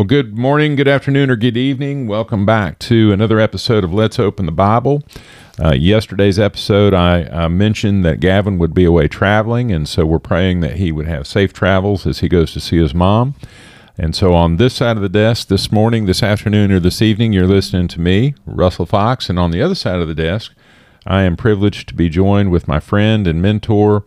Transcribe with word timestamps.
Well, 0.00 0.06
good 0.06 0.38
morning, 0.38 0.76
good 0.76 0.88
afternoon, 0.88 1.28
or 1.28 1.36
good 1.36 1.58
evening. 1.58 2.06
Welcome 2.06 2.46
back 2.46 2.78
to 2.78 3.12
another 3.12 3.38
episode 3.38 3.84
of 3.84 3.92
Let's 3.92 4.18
Open 4.18 4.46
the 4.46 4.50
Bible. 4.50 5.02
Uh, 5.62 5.74
yesterday's 5.74 6.38
episode, 6.38 6.94
I 6.94 7.24
uh, 7.24 7.50
mentioned 7.50 8.02
that 8.06 8.18
Gavin 8.18 8.56
would 8.56 8.72
be 8.72 8.86
away 8.86 9.08
traveling, 9.08 9.70
and 9.70 9.86
so 9.86 10.06
we're 10.06 10.18
praying 10.18 10.60
that 10.60 10.76
he 10.76 10.90
would 10.90 11.06
have 11.06 11.26
safe 11.26 11.52
travels 11.52 12.06
as 12.06 12.20
he 12.20 12.30
goes 12.30 12.54
to 12.54 12.60
see 12.60 12.78
his 12.78 12.94
mom. 12.94 13.34
And 13.98 14.16
so 14.16 14.32
on 14.32 14.56
this 14.56 14.72
side 14.72 14.96
of 14.96 15.02
the 15.02 15.10
desk 15.10 15.48
this 15.48 15.70
morning, 15.70 16.06
this 16.06 16.22
afternoon, 16.22 16.72
or 16.72 16.80
this 16.80 17.02
evening, 17.02 17.34
you're 17.34 17.46
listening 17.46 17.86
to 17.88 18.00
me, 18.00 18.34
Russell 18.46 18.86
Fox. 18.86 19.28
And 19.28 19.38
on 19.38 19.50
the 19.50 19.60
other 19.60 19.74
side 19.74 20.00
of 20.00 20.08
the 20.08 20.14
desk, 20.14 20.54
I 21.04 21.24
am 21.24 21.36
privileged 21.36 21.90
to 21.90 21.94
be 21.94 22.08
joined 22.08 22.50
with 22.50 22.66
my 22.66 22.80
friend 22.80 23.26
and 23.26 23.42
mentor, 23.42 24.06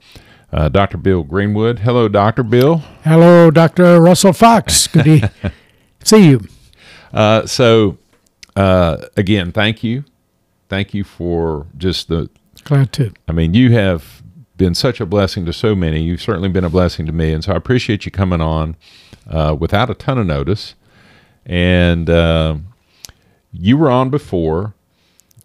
uh, 0.51 0.69
Dr. 0.69 0.97
Bill 0.97 1.21
Greenwood. 1.21 1.79
Hello, 1.79 2.07
Dr. 2.07 2.41
Bill. 2.41 2.77
Hello, 3.03 3.51
Dr. 3.51 4.01
Russell 4.01 4.33
Fox. 4.33 4.87
Good 4.87 5.03
to 5.03 5.51
see 6.03 6.29
you. 6.29 6.47
Uh, 7.13 7.45
so, 7.45 7.97
uh, 8.55 8.97
again, 9.17 9.51
thank 9.51 9.83
you. 9.83 10.03
Thank 10.69 10.93
you 10.93 11.03
for 11.03 11.67
just 11.77 12.07
the. 12.07 12.29
Glad 12.63 12.91
to. 12.93 13.13
I 13.27 13.31
mean, 13.31 13.53
you 13.53 13.73
have 13.73 14.23
been 14.57 14.75
such 14.75 15.01
a 15.01 15.05
blessing 15.05 15.45
to 15.45 15.53
so 15.53 15.75
many. 15.75 16.01
You've 16.01 16.21
certainly 16.21 16.49
been 16.49 16.63
a 16.63 16.69
blessing 16.69 17.05
to 17.05 17.11
me. 17.11 17.33
And 17.33 17.43
so 17.43 17.53
I 17.53 17.55
appreciate 17.55 18.05
you 18.05 18.11
coming 18.11 18.41
on 18.41 18.75
uh, 19.27 19.55
without 19.59 19.89
a 19.89 19.93
ton 19.93 20.17
of 20.17 20.25
notice. 20.25 20.75
And 21.45 22.09
uh, 22.09 22.57
you 23.51 23.77
were 23.77 23.89
on 23.89 24.09
before, 24.09 24.73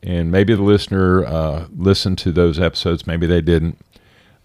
and 0.03 0.31
maybe 0.31 0.55
the 0.55 0.63
listener 0.63 1.25
uh, 1.25 1.67
listened 1.77 2.19
to 2.19 2.33
those 2.33 2.61
episodes, 2.61 3.07
maybe 3.07 3.27
they 3.27 3.41
didn't. 3.41 3.79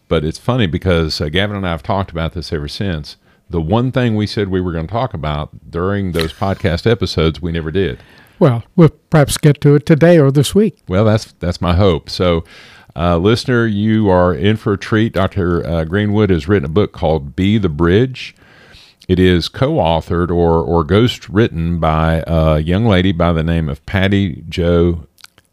But 0.07 0.25
it's 0.25 0.39
funny 0.39 0.67
because 0.67 1.21
uh, 1.21 1.29
Gavin 1.29 1.55
and 1.55 1.67
I 1.67 1.71
have 1.71 1.83
talked 1.83 2.11
about 2.11 2.33
this 2.33 2.51
ever 2.51 2.67
since. 2.67 3.17
The 3.49 3.61
one 3.61 3.91
thing 3.91 4.15
we 4.15 4.25
said 4.25 4.49
we 4.49 4.61
were 4.61 4.71
going 4.71 4.87
to 4.87 4.91
talk 4.91 5.13
about 5.13 5.69
during 5.69 6.11
those 6.11 6.33
podcast 6.33 6.89
episodes, 6.89 7.41
we 7.41 7.51
never 7.51 7.71
did. 7.71 7.99
Well, 8.39 8.63
we'll 8.75 8.89
perhaps 9.09 9.37
get 9.37 9.61
to 9.61 9.75
it 9.75 9.85
today 9.85 10.17
or 10.17 10.31
this 10.31 10.55
week. 10.55 10.79
Well, 10.87 11.05
that's 11.05 11.33
that's 11.33 11.61
my 11.61 11.75
hope. 11.75 12.09
So, 12.09 12.43
uh, 12.95 13.17
listener, 13.17 13.65
you 13.65 14.09
are 14.09 14.33
in 14.33 14.57
for 14.57 14.73
a 14.73 14.77
treat. 14.77 15.13
Dr. 15.13 15.65
Uh, 15.65 15.83
Greenwood 15.85 16.29
has 16.29 16.47
written 16.47 16.65
a 16.65 16.69
book 16.69 16.93
called 16.93 17.35
"Be 17.35 17.57
the 17.57 17.69
Bridge." 17.69 18.35
It 19.07 19.19
is 19.19 19.49
co-authored 19.49 20.29
or 20.29 20.61
or 20.61 20.83
ghost 20.83 21.29
written 21.29 21.79
by 21.79 22.23
a 22.25 22.59
young 22.59 22.85
lady 22.85 23.11
by 23.11 23.33
the 23.33 23.43
name 23.43 23.69
of 23.69 23.85
Patty 23.85 24.43
Joe 24.49 25.05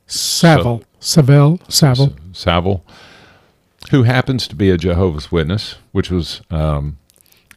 Saville, 0.07 0.83
Saville, 0.99 1.61
Saville, 1.69 2.15
Saville, 2.33 2.85
who 3.91 4.03
happens 4.03 4.49
to 4.49 4.57
be 4.57 4.71
a 4.71 4.77
Jehovah's 4.77 5.31
Witness, 5.31 5.77
which 5.93 6.11
was 6.11 6.43
um, 6.51 6.99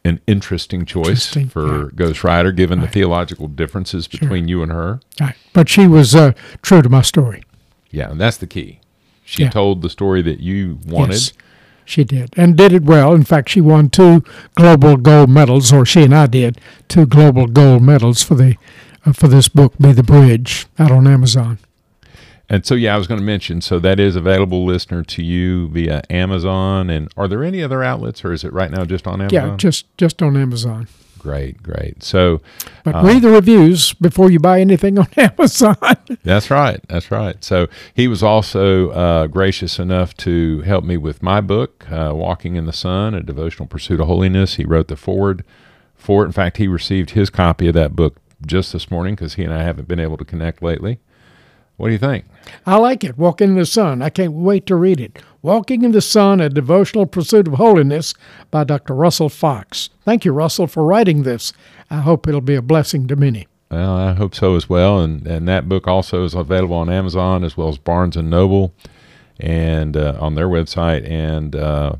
an 0.05 0.19
interesting 0.27 0.85
choice 0.85 1.07
Interesting, 1.35 1.47
for 1.49 1.65
yeah. 1.85 1.89
Ghostwriter, 1.95 2.55
given 2.55 2.81
the 2.81 2.87
theological 2.87 3.47
differences 3.47 4.07
between 4.07 4.47
you 4.47 4.61
and 4.61 4.71
her. 4.71 4.99
Right. 5.19 5.35
But 5.53 5.69
she 5.69 5.87
was 5.87 6.13
uh, 6.13 6.33
true 6.61 6.81
to 6.81 6.89
my 6.89 7.01
story. 7.01 7.43
Yeah, 7.89 8.11
and 8.11 8.19
that's 8.19 8.37
the 8.37 8.47
key. 8.47 8.79
She 9.23 9.43
Yeah. 9.43 9.49
told 9.49 9.81
the 9.81 9.89
story 9.89 10.21
that 10.23 10.39
you 10.41 10.79
wanted. 10.85 11.13
Yes, 11.13 11.33
she 11.85 12.03
did. 12.03 12.33
And 12.35 12.57
did 12.57 12.73
it 12.73 12.83
well. 12.83 13.13
In 13.13 13.23
fact, 13.23 13.49
she 13.49 13.61
won 13.61 13.89
two 13.89 14.23
global 14.55 14.97
gold 14.97 15.29
medals, 15.29 15.71
or 15.71 15.85
she 15.85 16.03
and 16.03 16.13
I 16.13 16.27
did, 16.27 16.59
two 16.89 17.05
global 17.05 17.47
gold 17.47 17.81
medals 17.81 18.21
for 18.23 18.35
the 18.35 18.57
uh, 19.05 19.13
for 19.13 19.27
this 19.27 19.47
book, 19.47 19.77
Be 19.79 19.91
the 19.93 20.03
Bridge, 20.03 20.65
out 20.79 20.91
on 20.91 21.07
Amazon. 21.07 21.59
And 22.49 22.65
so, 22.65 22.75
yeah, 22.75 22.93
I 22.93 22.97
was 22.97 23.07
going 23.07 23.19
to 23.19 23.25
mention. 23.25 23.61
So 23.61 23.79
that 23.79 23.99
is 23.99 24.15
available, 24.15 24.65
listener, 24.65 25.03
to 25.03 25.23
you 25.23 25.69
via 25.69 26.01
Amazon. 26.09 26.89
And 26.89 27.09
are 27.17 27.27
there 27.27 27.43
any 27.43 27.63
other 27.63 27.83
outlets, 27.83 28.23
or 28.25 28.33
is 28.33 28.43
it 28.43 28.51
right 28.53 28.69
now 28.69 28.85
just 28.85 29.07
on 29.07 29.21
Amazon? 29.21 29.49
Yeah, 29.51 29.55
just 29.57 29.85
just 29.97 30.21
on 30.21 30.35
Amazon. 30.37 30.87
great, 31.19 31.63
great. 31.63 32.03
So 32.03 32.41
But 32.83 32.95
Uh, 32.95 33.03
read 33.03 33.21
the 33.21 33.29
reviews 33.29 33.93
before 33.93 34.29
you 34.29 34.39
buy 34.41 34.59
anything 34.59 34.99
on 34.99 35.07
Amazon. 35.17 35.77
that's 36.23 36.51
right, 36.51 36.81
that's 36.89 37.09
right. 37.11 37.41
So 37.41 37.67
he 37.93 38.09
was 38.09 38.21
also 38.21 38.89
uh, 38.89 39.27
gracious 39.27 39.79
enough 39.79 40.13
to 40.17 40.61
help 40.61 40.83
me 40.83 40.97
with 40.97 41.23
my 41.23 41.39
book, 41.39 41.87
uh, 41.89 42.11
"Walking 42.13 42.57
in 42.57 42.65
the 42.65 42.73
Sun: 42.73 43.13
A 43.13 43.23
Devotional 43.23 43.67
Pursuit 43.67 44.01
of 44.01 44.07
Holiness." 44.07 44.55
He 44.55 44.65
wrote 44.65 44.89
the 44.89 44.97
foreword 44.97 45.45
for 45.95 46.23
it. 46.23 46.25
In 46.27 46.33
fact, 46.33 46.57
he 46.57 46.67
received 46.67 47.11
his 47.11 47.29
copy 47.29 47.69
of 47.69 47.73
that 47.75 47.95
book 47.95 48.17
just 48.45 48.73
this 48.73 48.91
morning 48.91 49.15
because 49.15 49.35
he 49.35 49.43
and 49.45 49.53
I 49.53 49.63
haven't 49.63 49.87
been 49.87 50.01
able 50.01 50.17
to 50.17 50.25
connect 50.25 50.61
lately. 50.61 50.99
What 51.77 51.87
do 51.87 51.93
you 51.93 51.99
think? 51.99 52.25
I 52.65 52.77
like 52.77 53.03
it. 53.03 53.17
Walking 53.17 53.49
in 53.49 53.55
the 53.55 53.65
Sun. 53.65 54.01
I 54.01 54.09
can't 54.09 54.33
wait 54.33 54.65
to 54.67 54.75
read 54.75 54.99
it. 54.99 55.19
Walking 55.41 55.83
in 55.83 55.91
the 55.91 56.01
Sun, 56.01 56.39
A 56.39 56.49
Devotional 56.49 57.05
Pursuit 57.05 57.47
of 57.47 57.55
Holiness 57.55 58.13
by 58.51 58.63
Dr. 58.63 58.93
Russell 58.93 59.29
Fox. 59.29 59.89
Thank 60.05 60.23
you, 60.23 60.31
Russell, 60.31 60.67
for 60.67 60.85
writing 60.85 61.23
this. 61.23 61.51
I 61.89 62.01
hope 62.01 62.27
it'll 62.27 62.41
be 62.41 62.55
a 62.55 62.61
blessing 62.61 63.07
to 63.07 63.15
many. 63.15 63.47
Well, 63.73 63.95
I 63.95 64.13
hope 64.13 64.35
so 64.35 64.55
as 64.55 64.69
well. 64.69 64.99
And 64.99 65.25
and 65.25 65.47
that 65.47 65.67
book 65.67 65.87
also 65.87 66.23
is 66.23 66.35
available 66.35 66.75
on 66.75 66.89
Amazon 66.89 67.43
as 67.43 67.57
well 67.57 67.69
as 67.69 67.79
Barnes 67.79 68.15
and 68.15 68.29
Noble, 68.29 68.73
and 69.39 69.97
uh, 69.97 70.15
on 70.19 70.35
their 70.35 70.47
website 70.47 71.09
and 71.09 71.55
uh, 71.55 71.95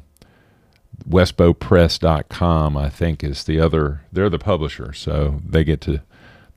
westbowpress.com. 1.09 2.77
I 2.77 2.89
think 2.89 3.23
is 3.23 3.43
the 3.43 3.59
other. 3.59 4.01
They're 4.11 4.29
the 4.29 4.37
publisher, 4.37 4.93
so 4.93 5.41
they 5.43 5.63
get 5.63 5.81
to 5.81 6.01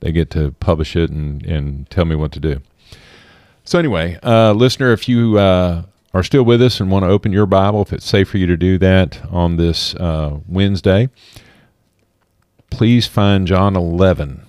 they 0.01 0.13
get 0.13 0.31
to 0.33 0.53
publish 0.61 0.95
it 0.95 1.11
and 1.11 1.45
and 1.47 1.89
tell 1.89 2.05
me 2.05 2.15
what 2.15 2.33
to 2.33 2.41
do. 2.41 2.61
So 3.67 3.81
anyway, 3.81 4.17
uh, 4.23 4.53
listener, 4.53 4.93
if 4.93 5.09
you 5.09 5.39
uh, 5.39 5.83
are 6.15 6.23
still 6.23 6.45
with 6.45 6.63
us 6.63 6.79
and 6.79 6.89
want 6.89 7.03
to 7.03 7.09
open 7.09 7.33
your 7.33 7.47
Bible, 7.47 7.83
if 7.83 7.93
it's 7.93 8.07
safe 8.07 8.29
for 8.29 8.39
you 8.39 8.47
to 8.47 8.57
do 8.57 8.79
that 8.79 9.21
on 9.29 9.57
this 9.57 9.93
uh, 9.97 10.39
Wednesday, 10.47 11.09
please 12.71 13.09
find 13.09 13.45
John 13.45 13.75
11, 13.75 14.41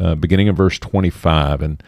uh, 0.00 0.16
beginning 0.16 0.48
of 0.48 0.56
verse 0.56 0.76
25. 0.80 1.62
And 1.62 1.82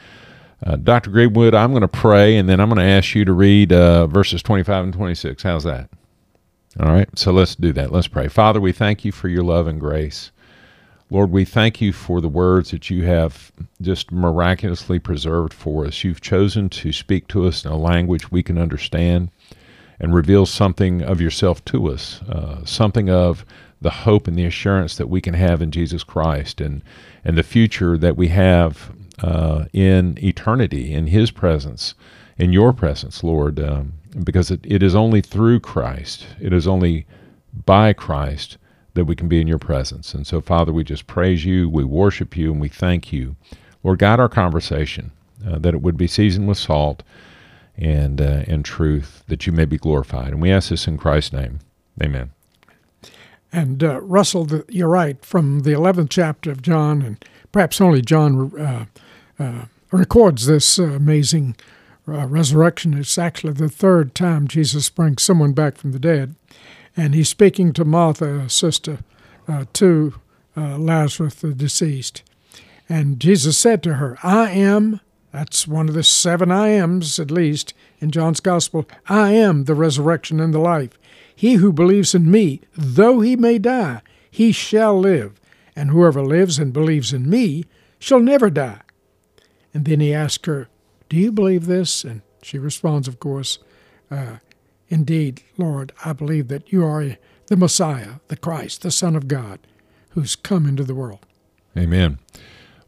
uh, 0.65 0.77
Dr. 0.77 1.11
Greenwood, 1.11 1.57
I'm 1.57 1.73
going 1.73 1.81
to 1.81 1.89
pray, 1.89 2.37
and 2.37 2.49
then 2.49 2.61
I'm 2.61 2.69
going 2.69 2.79
to 2.79 2.85
ask 2.85 3.17
you 3.17 3.25
to 3.25 3.33
read 3.33 3.73
uh, 3.73 4.07
verses 4.07 4.41
25 4.45 4.85
and 4.85 4.93
26. 4.93 5.43
How's 5.43 5.65
that? 5.65 5.91
All 6.79 6.93
right, 6.93 7.09
so 7.19 7.33
let's 7.33 7.57
do 7.57 7.73
that. 7.73 7.91
Let's 7.91 8.07
pray. 8.07 8.29
Father, 8.29 8.61
we 8.61 8.71
thank 8.71 9.05
you 9.05 9.11
for 9.11 9.27
your 9.27 9.43
love 9.43 9.67
and 9.67 9.81
grace. 9.81 10.31
Lord, 11.09 11.31
we 11.31 11.45
thank 11.45 11.81
you 11.81 11.93
for 11.93 12.21
the 12.21 12.29
words 12.29 12.73
that 12.73 12.91
you 12.91 13.05
have 13.05 13.53
just 13.81 14.11
miraculously 14.11 14.99
preserved 14.99 15.55
for 15.55 15.87
us. 15.87 16.03
You've 16.03 16.21
chosen 16.21 16.69
to 16.71 16.93
speak 16.93 17.29
to 17.29 17.47
us 17.47 17.65
in 17.65 17.71
a 17.71 17.77
language 17.77 18.33
we 18.33 18.43
can 18.43 18.59
understand 18.59 19.31
and 20.01 20.13
reveal 20.13 20.47
something 20.47 21.03
of 21.03 21.21
yourself 21.21 21.65
to 21.67 21.93
us, 21.93 22.21
uh, 22.23 22.65
something 22.65 23.09
of 23.09 23.47
the 23.81 23.91
hope 23.91 24.27
and 24.27 24.37
the 24.37 24.47
assurance 24.47 24.97
that 24.97 25.09
we 25.09 25.21
can 25.21 25.35
have 25.35 25.63
in 25.63 25.71
Jesus 25.71 26.03
Christ 26.03 26.61
and, 26.61 26.83
and 27.25 27.39
the 27.39 27.45
future 27.45 27.97
that 27.97 28.17
we 28.17 28.29
have 28.29 28.93
uh, 29.23 29.67
in 29.73 30.19
eternity, 30.23 30.93
in 30.93 31.07
His 31.07 31.31
presence, 31.31 31.95
in 32.37 32.53
your 32.53 32.73
presence, 32.73 33.23
Lord, 33.23 33.61
um, 33.61 33.93
because 34.25 34.51
it, 34.51 34.61
it 34.65 34.83
is 34.83 34.97
only 34.97 35.21
through 35.21 35.61
Christ, 35.61 36.27
it 36.41 36.53
is 36.53 36.67
only 36.67 37.07
by 37.65 37.93
Christ 37.93 38.59
that 38.97 39.05
we 39.05 39.15
can 39.15 39.29
be 39.29 39.41
in 39.41 39.47
your 39.47 39.59
presence. 39.59 40.13
And 40.13 40.27
so, 40.27 40.41
Father, 40.41 40.73
we 40.73 40.83
just 40.83 41.07
praise 41.07 41.45
you, 41.45 41.69
we 41.69 41.85
worship 41.85 42.37
you, 42.37 42.51
and 42.51 42.61
we 42.61 42.69
thank 42.69 43.13
you. 43.13 43.37
Lord, 43.85 44.01
guide 44.01 44.19
our 44.19 44.29
conversation, 44.29 45.13
uh, 45.47 45.59
that 45.61 45.75
it 45.75 45.83
would 45.83 45.97
be 45.97 46.09
seasoned 46.09 46.49
with 46.49 46.59
salt 46.59 47.03
and, 47.77 48.21
uh, 48.21 48.43
and 48.49 48.65
truth, 48.65 49.23
that 49.29 49.47
you 49.47 49.53
may 49.53 49.65
be 49.65 49.79
glorified. 49.79 50.29
And 50.29 50.43
we 50.43 50.51
ask 50.51 50.71
this 50.71 50.89
in 50.89 50.99
Christ's 50.99 51.33
name. 51.33 51.61
Amen. 52.03 52.33
And 53.53 53.85
uh, 53.85 54.01
Russell, 54.01 54.45
the, 54.45 54.65
you're 54.69 54.89
right, 54.89 55.25
from 55.25 55.61
the 55.61 55.71
11th 55.71 56.09
chapter 56.11 56.51
of 56.51 56.63
John, 56.63 57.01
and 57.01 57.25
perhaps 57.53 57.81
only 57.81 58.03
John 58.03 58.53
uh, 58.59 58.87
uh, 59.39 59.65
records 59.93 60.47
this 60.47 60.79
amazing 60.79 61.57
uh, 62.09 62.27
resurrection. 62.27 62.95
It's 62.95 63.19
actually 63.19 63.53
the 63.53 63.69
third 63.69 64.15
time 64.15 64.49
Jesus 64.49 64.91
brings 64.91 65.23
someone 65.23 65.53
back 65.53 65.77
from 65.77 65.93
the 65.93 65.99
dead. 65.99 66.35
And 66.97 67.15
he's 67.15 67.29
speaking 67.29 67.73
to 67.75 67.85
Martha, 67.85 68.49
sister, 68.49 69.01
uh, 69.47 69.67
to 69.75 70.15
uh, 70.57 70.79
Lazarus, 70.79 71.35
the 71.35 71.53
deceased. 71.53 72.23
And 72.89 73.21
Jesus 73.21 73.59
said 73.59 73.83
to 73.83 73.95
her, 73.95 74.19
I 74.23 74.51
am, 74.51 75.01
that's 75.33 75.69
one 75.69 75.89
of 75.89 75.95
the 75.95 76.03
seven 76.03 76.51
I 76.51 76.69
ams 76.69 77.19
at 77.19 77.31
least 77.31 77.75
in 78.01 78.11
John's 78.11 78.41
Gospel, 78.41 78.89
I 79.09 79.33
am 79.33 79.65
the 79.65 79.75
resurrection 79.75 80.41
and 80.41 80.55
the 80.55 80.59
life. 80.59 80.99
He 81.35 81.55
who 81.55 81.73
believes 81.73 82.15
in 82.15 82.31
me, 82.31 82.63
though 82.75 83.21
he 83.21 83.37
may 83.37 83.59
die, 83.59 84.01
he 84.31 84.53
shall 84.53 84.99
live. 84.99 85.41
And 85.75 85.91
whoever 85.91 86.25
lives 86.25 86.59
and 86.59 86.73
believes 86.73 87.13
in 87.13 87.29
me 87.29 87.65
shall 87.99 88.21
never 88.21 88.49
die. 88.49 88.81
And 89.75 89.85
then 89.85 90.01
he 90.01 90.15
asked 90.15 90.47
her, 90.47 90.69
Do 91.11 91.17
you 91.17 91.31
believe 91.31 91.67
this? 91.67 92.03
And 92.05 92.23
she 92.43 92.59
responds, 92.59 93.09
of 93.09 93.21
course, 93.21 93.59
uh, 94.11 94.37
Indeed, 94.89 95.43
Lord, 95.57 95.93
I 96.05 96.13
believe 96.13 96.49
that 96.49 96.73
you 96.73 96.85
are 96.85 97.17
the 97.47 97.57
Messiah, 97.57 98.15
the 98.29 98.37
Christ, 98.37 98.83
the 98.83 98.91
Son 98.91 99.17
of 99.17 99.29
God, 99.29 99.61
who's 100.11 100.37
come 100.37 100.67
into 100.67 100.85
the 100.85 100.95
world. 100.95 101.27
Amen. 101.77 102.19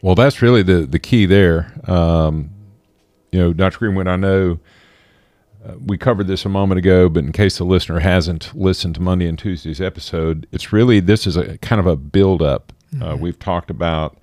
Well, 0.00 0.14
that's 0.14 0.40
really 0.40 0.62
the, 0.62 0.86
the 0.86 0.98
key 0.98 1.26
there. 1.26 1.72
Um, 1.90 2.50
you 3.32 3.38
know, 3.40 3.52
Dr. 3.52 3.78
Greenwood, 3.78 4.08
I 4.08 4.16
know 4.16 4.58
uh, 5.64 5.74
we 5.84 5.98
covered 5.98 6.28
this 6.28 6.44
a 6.44 6.48
moment 6.48 6.78
ago, 6.78 7.08
but 7.08 7.24
in 7.24 7.32
case 7.32 7.58
the 7.58 7.64
listener 7.64 8.00
hasn't 8.00 8.54
listened 8.54 8.94
to 8.94 9.02
Monday 9.02 9.26
and 9.26 9.38
Tuesday's 9.38 9.80
episode, 9.80 10.46
it's 10.52 10.72
really 10.72 11.00
this 11.00 11.26
is 11.26 11.36
a 11.36 11.58
kind 11.58 11.80
of 11.80 11.86
a 11.86 11.96
build 11.96 12.42
up. 12.42 12.72
Uh, 13.02 13.16
we've 13.20 13.38
talked 13.38 13.70
about 13.70 14.16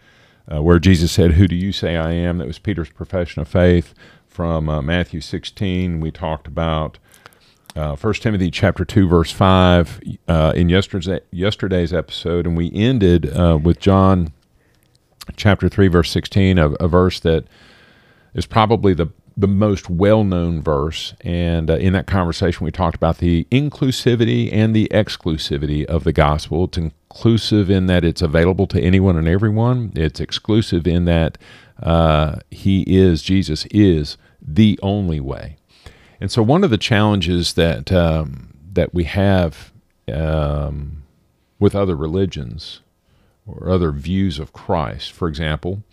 uh, 0.52 0.62
where 0.62 0.80
Jesus 0.80 1.12
said, 1.12 1.34
"Who 1.34 1.48
do 1.48 1.56
you 1.56 1.72
say 1.72 1.98
I 1.98 2.14
am?" 2.14 2.40
That 2.40 2.48
was 2.48 2.58
Peter's 2.58 2.90
profession 2.90 3.42
of 3.42 3.48
faith. 3.48 3.94
From 4.28 4.68
uh, 4.68 4.82
Matthew 4.82 5.22
16, 5.22 6.02
we 6.02 6.12
talked 6.12 6.48
about 6.48 6.98
uh, 7.76 7.96
1 7.96 8.14
Timothy 8.16 8.52
chapter 8.52 8.86
2, 8.86 9.08
verse 9.08 9.32
5 9.32 10.02
uh, 10.28 10.54
in 10.56 10.70
yesterday's, 10.70 11.20
yesterday's 11.32 11.94
episode, 11.94 12.48
and 12.48 12.56
we 12.56 12.72
ended 12.74 13.36
uh, 13.36 13.60
with 13.62 13.80
John 13.80 14.32
chapter 15.36 15.68
3, 15.68 15.88
verse 15.88 16.12
16, 16.12 16.58
a, 16.58 16.72
a 16.72 16.88
verse 16.88 17.20
that 17.22 17.46
is 18.34 18.46
probably 18.46 18.94
the 18.94 19.08
the 19.38 19.48
most 19.50 19.90
well-known 19.90 20.62
verse. 20.62 21.14
And 21.20 21.70
uh, 21.70 21.76
in 21.76 21.92
that 21.92 22.08
conversation 22.08 22.64
we 22.64 22.72
talked 22.72 22.96
about 22.96 23.18
the 23.18 23.46
inclusivity 23.52 24.50
and 24.50 24.74
the 24.74 24.88
exclusivity 24.92 25.84
of 25.84 26.06
the 26.06 26.14
gospel. 26.14 26.64
It's 26.64 26.78
inclusive 26.78 27.70
in 27.70 27.88
that 27.88 28.06
it's 28.06 28.22
available 28.22 28.66
to 28.68 28.80
anyone 28.80 29.18
and 29.18 29.28
everyone. 29.28 29.92
It's 29.94 30.22
exclusive 30.22 30.88
in 30.88 31.04
that 31.04 31.38
uh, 31.84 32.38
he 32.50 32.84
is 32.88 33.22
jesus 33.22 33.66
is 33.66 34.18
the 34.42 34.80
only 34.82 35.20
way 35.20 35.58
and 36.20 36.32
so 36.32 36.42
one 36.42 36.64
of 36.64 36.70
the 36.70 36.78
challenges 36.78 37.54
that 37.54 37.92
um, 37.92 38.54
that 38.74 38.94
we 38.94 39.04
have 39.06 39.72
um, 40.12 41.04
with 41.60 41.76
other 41.76 41.96
religions 41.96 42.82
or 43.48 43.70
other 43.70 43.92
views 43.92 44.40
of 44.40 44.54
christ 44.54 45.12
for 45.12 45.28
example 45.28 45.84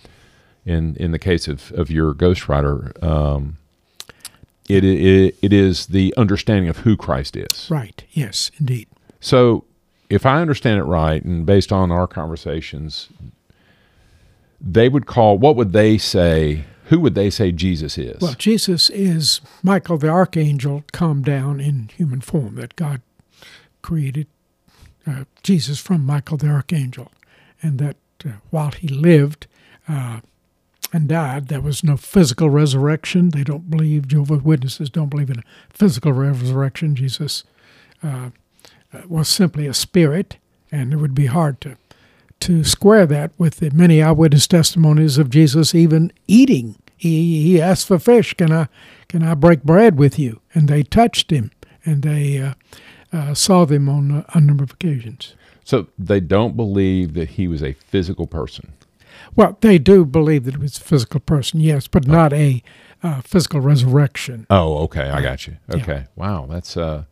in 0.65 0.97
in 0.97 1.13
the 1.13 1.19
case 1.19 1.49
of, 1.49 1.73
of 1.73 1.91
your 1.91 2.15
ghostwriter, 2.15 3.01
um, 3.03 3.59
it, 4.69 4.85
it 4.85 5.37
it 5.43 5.53
is 5.53 5.87
the 5.87 6.15
understanding 6.17 6.69
of 6.69 6.79
who 6.79 6.97
Christ 6.97 7.37
is. 7.37 7.69
Right. 7.71 8.05
Yes, 8.13 8.51
indeed. 8.59 8.89
So, 9.21 9.65
if 10.09 10.27
I 10.27 10.41
understand 10.41 10.81
it 10.81 10.85
right, 10.85 11.23
and 11.25 11.45
based 11.45 11.73
on 11.73 11.91
our 11.91 12.07
conversations, 12.07 13.09
they 14.61 14.89
would 14.89 15.07
call 15.07 15.39
what 15.39 15.57
would 15.57 15.73
they 15.73 15.99
say? 15.99 16.65
Who 16.93 17.00
would 17.00 17.15
they 17.15 17.31
say 17.31 17.53
Jesus 17.53 17.97
is? 17.97 18.21
Well, 18.21 18.35
Jesus 18.35 18.91
is 18.91 19.41
Michael 19.62 19.97
the 19.97 20.11
archangel 20.11 20.85
come 20.93 21.23
down 21.23 21.59
in 21.59 21.89
human 21.97 22.21
form 22.21 22.56
that 22.56 22.77
God 22.77 23.00
created 23.81 24.27
uh, 25.06 25.25
Jesus 25.43 25.81
from 25.81 26.05
Michael 26.05 26.37
the 26.37 26.49
archangel, 26.49 27.11
and 27.62 27.79
that 27.79 27.97
uh, 28.27 28.33
while 28.50 28.73
he 28.73 28.89
lived. 28.89 29.47
Uh, 29.89 30.21
and 30.93 31.09
died. 31.09 31.49
There 31.49 31.62
was 31.62 31.83
no 31.83 31.97
physical 31.97 32.50
resurrection. 32.50 33.31
They 33.31 33.45
don't 33.45 33.71
believe, 33.71 34.09
Jehovah's 34.09 34.43
Witnesses 34.43 34.91
don't 34.91 35.09
believe 35.09 35.31
in 35.31 35.38
a 35.38 35.45
physical 35.71 36.12
resurrection. 36.12 36.95
Jesus 36.95 37.45
uh, 38.03 38.29
uh, 38.93 39.00
was 39.09 39.27
simply 39.29 39.67
a 39.67 39.73
spirit, 39.73 40.37
and 40.71 40.93
it 40.93 40.97
would 40.97 41.15
be 41.15 41.27
hard 41.27 41.62
to, 41.62 41.79
to 42.41 42.62
square 42.62 43.06
that 43.06 43.31
with 43.38 43.56
the 43.56 43.71
many 43.71 44.03
eyewitness 44.03 44.47
testimonies 44.47 45.17
of 45.17 45.31
Jesus 45.31 45.75
even 45.75 46.12
eating. 46.29 46.77
He, 47.02 47.43
he 47.43 47.60
asked 47.60 47.88
for 47.88 47.99
fish. 47.99 48.32
Can 48.34 48.52
I, 48.52 48.69
can 49.08 49.25
I 49.25 49.34
break 49.34 49.64
bread 49.64 49.99
with 49.99 50.20
you? 50.20 50.40
And 50.54 50.69
they 50.69 50.84
touched 50.84 51.32
him, 51.32 51.50
and 51.84 52.04
they 52.04 52.38
uh, 52.38 52.54
uh 53.12 53.34
saw 53.34 53.64
them 53.64 53.88
on 53.88 54.25
a 54.32 54.40
number 54.40 54.62
of 54.62 54.70
occasions. 54.70 55.34
So 55.64 55.88
they 55.99 56.20
don't 56.20 56.56
believe 56.56 57.14
that 57.14 57.31
he 57.31 57.49
was 57.49 57.60
a 57.60 57.72
physical 57.72 58.28
person. 58.28 58.72
Well, 59.34 59.58
they 59.62 59.78
do 59.78 60.04
believe 60.04 60.44
that 60.44 60.54
it 60.54 60.60
was 60.60 60.78
a 60.78 60.81
physical 60.81 61.19
person, 61.19 61.58
yes, 61.58 61.88
but 61.88 62.08
oh. 62.08 62.12
not 62.12 62.32
a 62.32 62.62
uh, 63.02 63.20
physical 63.22 63.58
resurrection. 63.58 64.46
Oh, 64.49 64.78
okay, 64.84 65.10
I 65.10 65.20
got 65.22 65.49
you. 65.49 65.56
Okay, 65.75 65.93
yeah. 65.93 66.06
wow, 66.14 66.46
that's 66.49 66.76
uh, 66.76 67.02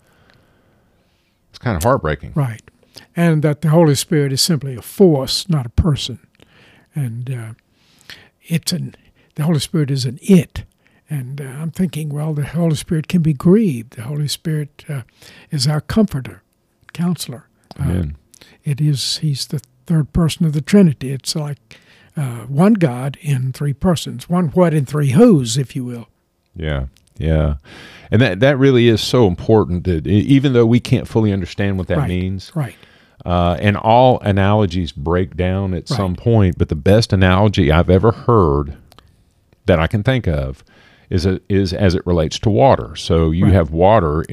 it's 1.48 1.58
kind 1.58 1.76
of 1.76 1.82
heartbreaking, 1.82 2.30
right? 2.36 2.62
And 3.16 3.42
that 3.42 3.62
the 3.62 3.70
Holy 3.70 3.96
Spirit 3.96 4.32
is 4.32 4.40
simply 4.40 4.76
a 4.76 4.82
force, 4.82 5.48
not 5.48 5.66
a 5.66 5.70
person, 5.70 6.20
and 6.94 7.28
uh, 7.28 7.52
it's 8.44 8.70
an 8.70 8.94
the 9.40 9.46
Holy 9.46 9.58
Spirit 9.58 9.90
is 9.90 10.04
an 10.04 10.18
it. 10.20 10.64
And 11.08 11.40
uh, 11.40 11.44
I'm 11.44 11.70
thinking, 11.70 12.10
well, 12.10 12.34
the 12.34 12.44
Holy 12.44 12.76
Spirit 12.76 13.08
can 13.08 13.22
be 13.22 13.32
grieved. 13.32 13.96
The 13.96 14.02
Holy 14.02 14.28
Spirit 14.28 14.84
uh, 14.86 15.02
is 15.50 15.66
our 15.66 15.80
comforter, 15.80 16.42
counselor. 16.92 17.48
Uh, 17.78 18.02
it 18.64 18.82
is. 18.82 19.16
He's 19.18 19.46
the 19.46 19.62
third 19.86 20.12
person 20.12 20.44
of 20.44 20.52
the 20.52 20.60
Trinity. 20.60 21.10
It's 21.10 21.34
like 21.34 21.78
uh, 22.18 22.40
one 22.40 22.74
God 22.74 23.16
in 23.22 23.52
three 23.52 23.72
persons, 23.72 24.28
one 24.28 24.48
what 24.48 24.74
in 24.74 24.84
three 24.84 25.12
who's, 25.12 25.56
if 25.56 25.74
you 25.74 25.86
will. 25.86 26.08
Yeah, 26.54 26.86
yeah, 27.16 27.54
and 28.10 28.20
that 28.20 28.40
that 28.40 28.58
really 28.58 28.88
is 28.88 29.00
so 29.00 29.26
important. 29.26 29.84
That 29.84 30.06
even 30.06 30.52
though 30.52 30.66
we 30.66 30.80
can't 30.80 31.08
fully 31.08 31.32
understand 31.32 31.78
what 31.78 31.86
that 31.86 31.98
right, 31.98 32.08
means, 32.08 32.52
right? 32.54 32.76
Uh, 33.24 33.56
and 33.58 33.78
all 33.78 34.20
analogies 34.20 34.92
break 34.92 35.34
down 35.34 35.72
at 35.72 35.88
right. 35.88 35.96
some 35.96 36.14
point, 36.14 36.58
but 36.58 36.68
the 36.68 36.76
best 36.76 37.12
analogy 37.12 37.72
I've 37.72 37.90
ever 37.90 38.12
heard 38.12 38.76
that 39.70 39.78
I 39.78 39.86
can 39.86 40.02
think 40.02 40.26
of 40.26 40.64
is 41.08 41.26
a, 41.26 41.40
is 41.48 41.72
as 41.72 41.94
it 41.94 42.06
relates 42.06 42.38
to 42.40 42.50
water. 42.50 42.96
So 42.96 43.30
you 43.30 43.44
right. 43.44 43.54
have 43.54 43.70
water 43.70 44.24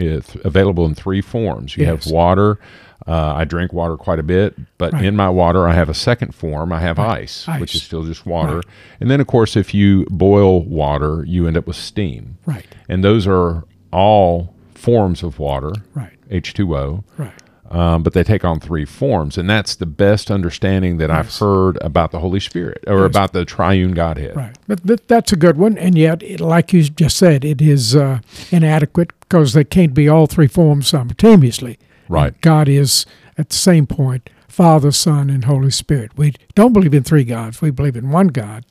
available 0.44 0.86
in 0.86 0.96
three 0.96 1.22
forms. 1.22 1.78
You 1.78 1.86
yes. 1.86 2.06
have 2.06 2.12
water 2.12 2.60
uh, 3.08 3.36
I 3.38 3.46
drink 3.46 3.72
water 3.72 3.96
quite 3.96 4.20
a 4.20 4.24
bit, 4.24 4.56
but 4.78 4.92
right. 4.92 5.06
in 5.06 5.16
my 5.16 5.30
water, 5.30 5.66
I 5.66 5.74
have 5.74 5.88
a 5.88 5.94
second 5.94 6.36
form. 6.36 6.74
I 6.74 6.82
have 6.82 6.98
right. 6.98 7.22
ice, 7.22 7.48
ice, 7.48 7.62
which 7.62 7.74
is 7.74 7.82
still 7.82 8.04
just 8.04 8.26
water. 8.26 8.62
And 9.00 9.10
then, 9.10 9.22
of 9.22 9.28
course, 9.28 9.56
if 9.56 9.74
you 9.74 10.06
boil 10.10 10.64
water, 10.66 11.24
you 11.26 11.48
end 11.48 11.56
up 11.56 11.68
with 11.68 11.78
steam. 11.78 12.38
Right. 12.46 12.66
And 12.90 13.06
those 13.06 13.26
are 13.26 13.64
all 13.94 14.54
forms 14.76 15.24
of 15.24 15.40
water, 15.40 15.72
right. 15.96 16.18
H2O. 16.30 17.06
Right. 17.18 17.32
Um, 17.70 18.02
but 18.02 18.14
they 18.14 18.24
take 18.24 18.46
on 18.46 18.60
three 18.62 18.86
forms, 18.86 19.38
and 19.38 19.50
that's 19.50 19.76
the 19.76 19.86
best 19.86 20.32
understanding 20.32 20.98
that. 20.98 21.12
I've 21.12 21.36
heard 21.38 21.78
about 21.82 22.12
the 22.12 22.20
Holy 22.20 22.40
Spirit 22.40 22.84
or 22.88 23.04
about 23.06 23.34
the 23.34 23.44
Triune 23.44 23.94
Godhead. 23.94 24.36
Right, 24.36 24.58
but 24.68 25.08
that's 25.08 25.34
a 25.34 25.36
good 25.36 25.58
one, 25.58 25.78
and 25.78 25.98
yet, 25.98 26.24
it, 26.24 26.40
like 26.40 26.72
you 26.72 26.84
just 26.84 27.18
said, 27.18 27.44
it 27.44 27.62
is 27.62 27.96
uh, 27.96 28.20
inadequate 28.52 29.12
because 29.20 29.54
they 29.54 29.64
can't 29.64 29.94
be 29.94 30.08
all 30.08 30.28
three 30.28 30.48
forms 30.48 30.88
simultaneously. 30.88 31.78
Right. 32.08 32.40
God 32.42 32.70
is 32.70 33.06
at 33.38 33.50
the 33.50 33.56
same 33.56 33.86
point 33.86 34.30
Father, 34.48 34.92
Son, 34.92 35.30
and 35.30 35.46
Holy 35.46 35.70
Spirit. 35.70 36.18
We 36.18 36.34
don't 36.56 36.74
believe 36.74 36.94
in 36.94 37.04
three 37.04 37.24
gods. 37.24 37.62
We 37.62 37.70
believe 37.70 37.96
in 37.96 38.10
one 38.10 38.30
God, 38.30 38.66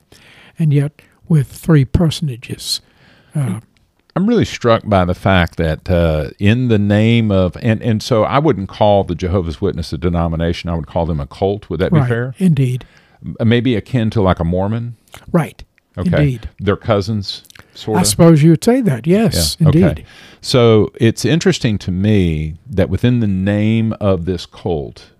and 0.58 0.72
yet 0.72 1.00
with 1.28 1.46
three 1.46 1.84
personages. 1.84 2.80
Uh, 3.34 3.60
I'm 4.16 4.26
really 4.26 4.46
struck 4.46 4.82
by 4.86 5.04
the 5.04 5.14
fact 5.14 5.56
that 5.56 5.90
uh, 5.90 6.30
in 6.38 6.68
the 6.68 6.78
name 6.78 7.30
of 7.30 7.54
and 7.60 7.82
and 7.82 8.02
so 8.02 8.24
I 8.24 8.38
wouldn't 8.38 8.70
call 8.70 9.04
the 9.04 9.14
Jehovah's 9.14 9.60
Witness 9.60 9.92
a 9.92 9.98
denomination. 9.98 10.70
I 10.70 10.74
would 10.74 10.86
call 10.86 11.04
them 11.04 11.20
a 11.20 11.26
cult. 11.26 11.68
Would 11.68 11.80
that 11.80 11.92
right, 11.92 12.02
be 12.02 12.08
fair? 12.08 12.34
Indeed. 12.38 12.86
Maybe 13.44 13.76
akin 13.76 14.08
to 14.10 14.22
like 14.22 14.40
a 14.40 14.44
Mormon. 14.44 14.96
Right. 15.32 15.62
Okay. 15.98 16.08
Indeed. 16.08 16.48
They're 16.58 16.76
cousins, 16.76 17.42
sort 17.74 17.96
of. 17.96 18.00
I 18.00 18.04
suppose 18.04 18.42
you 18.42 18.50
would 18.50 18.64
say 18.64 18.80
that. 18.80 19.06
Yes, 19.06 19.56
yeah. 19.58 19.66
indeed. 19.66 19.84
Okay. 19.84 20.04
So 20.40 20.92
it's 20.98 21.24
interesting 21.24 21.76
to 21.78 21.90
me 21.90 22.56
that 22.66 22.88
within 22.88 23.20
the 23.20 23.26
name 23.26 23.92
of 24.00 24.24
this 24.24 24.46
cult 24.46 25.10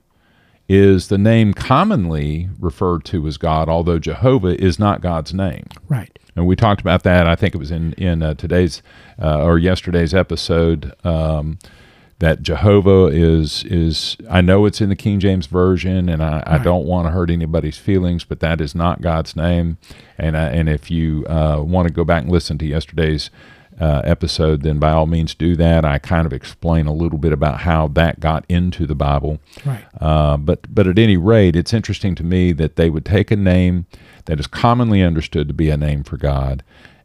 is 0.69 1.09
the 1.09 1.19
name 1.19 1.53
commonly 1.55 2.49
referred 2.59 3.05
to 3.07 3.27
as 3.27 3.37
God, 3.37 3.69
although 3.69 3.99
Jehovah 3.99 4.61
is 4.61 4.79
not 4.79 5.01
God's 5.01 5.33
name. 5.33 5.67
Right. 5.89 6.16
And 6.37 6.47
we 6.47 6.55
talked 6.55 6.81
about 6.81 7.03
that. 7.05 7.27
I 7.27 7.35
think 7.35 7.55
it 7.55 7.59
was 7.59 7.71
in 7.71 7.95
in 7.95 8.23
uh, 8.23 8.35
today's 8.35 8.83
uh, 9.21 9.43
or 9.43 9.59
yesterday's 9.59 10.15
episode. 10.15 10.95
Um, 11.05 11.59
that 12.19 12.43
Jehovah 12.43 13.07
is 13.07 13.65
is 13.65 14.17
I 14.31 14.41
know 14.41 14.65
it's 14.65 14.81
in 14.81 14.89
the 14.89 14.97
King 14.97 15.21
James 15.21 15.47
version, 15.47 16.09
and 16.09 16.23
I, 16.23 16.37
right. 16.37 16.49
I 16.49 16.59
don't 16.59 16.87
want 16.87 17.07
to 17.07 17.11
hurt 17.11 17.31
anybody's 17.31 17.77
feelings, 17.77 18.25
but 18.25 18.41
that 18.41 18.61
is 18.61 18.75
not 18.75 19.03
God's 19.03 19.37
name. 19.37 19.77
And 20.17 20.35
uh, 20.35 20.51
and 20.53 20.69
if 20.69 20.91
you 20.91 21.27
uh, 21.27 21.63
want 21.63 21.89
to 21.89 21.95
go 21.95 22.05
back 22.05 22.23
and 22.23 22.33
listen 22.33 22.57
to 22.59 22.67
yesterday's 22.67 23.31
uh, 23.81 24.03
episode, 24.05 24.63
then 24.63 24.79
by 24.79 24.91
all 24.91 25.07
means 25.07 25.35
do 25.35 25.57
that. 25.57 25.85
I 25.85 25.99
kind 25.99 26.27
of 26.27 26.33
explain 26.33 26.87
a 26.87 26.95
little 26.95 27.19
bit 27.19 27.33
about 27.33 27.61
how 27.61 27.89
that 27.89 28.21
got 28.21 28.45
into 28.49 28.87
the 28.87 28.95
Bible. 28.95 29.39
Right. 29.65 29.85
Uh, 30.01 30.37
but 30.37 30.75
but 30.75 30.87
at 30.87 30.99
any 30.99 31.17
rate, 31.17 31.57
it's 31.57 31.75
interesting 31.75 32.15
to 32.17 32.25
me 32.25 32.53
that 32.53 32.77
they 32.77 32.91
would 32.91 33.05
take 33.05 33.31
a 33.31 33.37
name 33.37 33.87
that 34.25 34.41
is 34.41 34.47
commonly 34.47 35.03
understood 35.03 35.49
to 35.49 35.55
be 35.55 35.71
a 35.71 35.77
name 35.77 36.05
for 36.05 36.17
God 36.17 36.63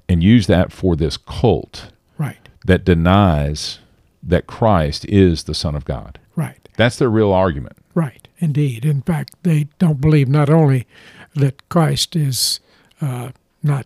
and 0.07 0.23
use 0.23 0.47
that 0.47 0.71
for 0.71 0.95
this 0.95 1.17
cult. 1.17 1.91
Right. 2.17 2.49
That 2.65 2.85
denies 2.85 3.79
that 4.23 4.47
Christ 4.47 5.05
is 5.05 5.43
the 5.43 5.55
Son 5.55 5.75
of 5.75 5.85
God. 5.85 6.19
Right. 6.35 6.67
That's 6.77 6.97
their 6.97 7.09
real 7.09 7.31
argument. 7.31 7.77
Right, 7.93 8.27
indeed. 8.37 8.85
In 8.85 9.01
fact, 9.01 9.35
they 9.43 9.67
don't 9.77 9.99
believe 9.99 10.29
not 10.29 10.49
only 10.49 10.87
that 11.35 11.67
Christ 11.69 12.15
is 12.15 12.59
uh, 13.01 13.31
not 13.61 13.85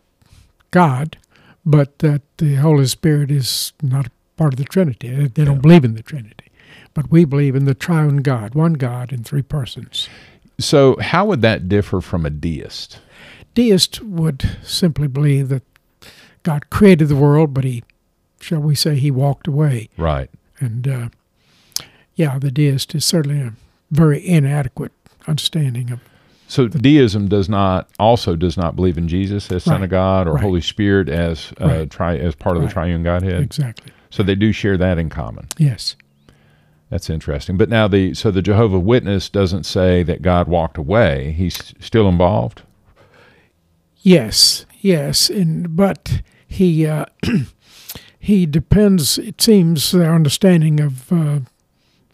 God, 0.71 1.17
but 1.65 1.99
that 1.99 2.21
the 2.37 2.55
Holy 2.55 2.85
Spirit 2.85 3.31
is 3.31 3.73
not 3.81 4.07
part 4.37 4.53
of 4.53 4.57
the 4.57 4.65
Trinity. 4.65 5.27
They 5.27 5.45
don't 5.45 5.55
yeah. 5.55 5.61
believe 5.61 5.85
in 5.85 5.95
the 5.95 6.03
Trinity. 6.03 6.51
But 6.93 7.11
we 7.11 7.25
believe 7.25 7.55
in 7.55 7.65
the 7.65 7.73
triune 7.73 8.17
God, 8.17 8.55
one 8.55 8.73
God 8.73 9.11
in 9.11 9.23
three 9.23 9.41
persons. 9.41 10.07
So, 10.59 10.97
how 11.01 11.25
would 11.25 11.41
that 11.41 11.67
differ 11.67 11.99
from 11.99 12.25
a 12.25 12.29
deist? 12.29 12.99
Deist 13.53 14.01
would 14.01 14.57
simply 14.63 15.07
believe 15.07 15.49
that 15.49 15.63
God 16.43 16.69
created 16.69 17.09
the 17.09 17.15
world, 17.15 17.53
but 17.53 17.63
he 17.65 17.83
shall 18.39 18.59
we 18.59 18.75
say, 18.75 18.95
he 18.95 19.11
walked 19.11 19.47
away. 19.47 19.89
Right. 19.97 20.29
And 20.59 20.87
uh, 20.87 21.09
yeah, 22.15 22.37
the 22.37 22.51
deist 22.51 22.93
is 22.95 23.03
certainly 23.03 23.41
a 23.41 23.53
very 23.91 24.25
inadequate 24.25 24.91
understanding 25.27 25.91
of 25.91 25.99
So 26.47 26.67
deism 26.67 27.27
does 27.27 27.49
not 27.49 27.89
also 27.99 28.35
does 28.35 28.55
not 28.55 28.75
believe 28.75 28.97
in 28.97 29.07
Jesus 29.07 29.51
as 29.51 29.63
Son 29.63 29.75
Right. 29.75 29.83
of 29.85 29.89
God 29.89 30.27
or 30.27 30.33
Right. 30.33 30.43
Holy 30.43 30.61
Spirit 30.61 31.09
as 31.09 31.51
uh, 31.59 31.67
Right. 31.67 31.89
tri 31.89 32.17
as 32.17 32.35
part 32.35 32.55
of 32.55 32.61
the 32.63 32.69
triune 32.69 33.01
Godhead. 33.03 33.41
Exactly. 33.41 33.91
So 34.11 34.21
they 34.23 34.35
do 34.35 34.51
share 34.51 34.77
that 34.77 34.97
in 34.97 35.09
common. 35.09 35.47
Yes. 35.57 35.95
That's 36.91 37.09
interesting. 37.09 37.57
But 37.57 37.67
now 37.69 37.87
the 37.87 38.13
so 38.13 38.29
the 38.29 38.43
Jehovah 38.43 38.79
Witness 38.79 39.27
doesn't 39.27 39.65
say 39.65 40.03
that 40.03 40.21
God 40.21 40.47
walked 40.47 40.77
away. 40.77 41.31
He's 41.31 41.73
still 41.79 42.07
involved. 42.07 42.61
Yes. 44.01 44.65
Yes. 44.81 45.29
And 45.29 45.75
but 45.75 46.21
he 46.47 46.85
uh, 46.85 47.05
he 48.19 48.45
depends. 48.45 49.17
It 49.17 49.41
seems 49.41 49.91
their 49.91 50.13
understanding 50.13 50.79
of 50.79 51.11
uh, 51.11 51.39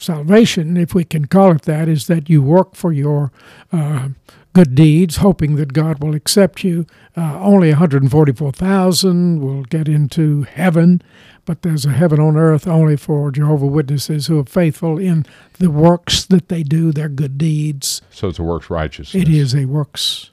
salvation, 0.01 0.77
if 0.77 0.93
we 0.93 1.03
can 1.03 1.25
call 1.25 1.51
it 1.51 1.63
that, 1.63 1.87
is 1.87 2.07
that 2.07 2.29
you 2.29 2.41
work 2.41 2.75
for 2.75 2.91
your 2.91 3.31
uh, 3.71 4.09
good 4.53 4.75
deeds, 4.75 5.17
hoping 5.17 5.55
that 5.55 5.73
God 5.73 6.03
will 6.03 6.15
accept 6.15 6.63
you. 6.63 6.85
Uh, 7.15 7.39
only 7.39 7.69
144,000 7.69 9.41
will 9.41 9.63
get 9.63 9.87
into 9.87 10.43
heaven, 10.43 11.01
but 11.45 11.61
there's 11.61 11.85
a 11.85 11.91
heaven 11.91 12.19
on 12.19 12.35
earth 12.35 12.67
only 12.67 12.97
for 12.97 13.31
Jehovah 13.31 13.67
Witnesses 13.67 14.27
who 14.27 14.39
are 14.39 14.45
faithful 14.45 14.97
in 14.97 15.25
the 15.59 15.69
works 15.69 16.25
that 16.25 16.49
they 16.49 16.63
do, 16.63 16.91
their 16.91 17.09
good 17.09 17.37
deeds. 17.37 18.01
So 18.09 18.29
it's 18.29 18.39
a 18.39 18.43
works 18.43 18.69
righteousness. 18.69 19.21
It 19.21 19.29
is 19.29 19.55
a 19.55 19.65
works. 19.65 20.31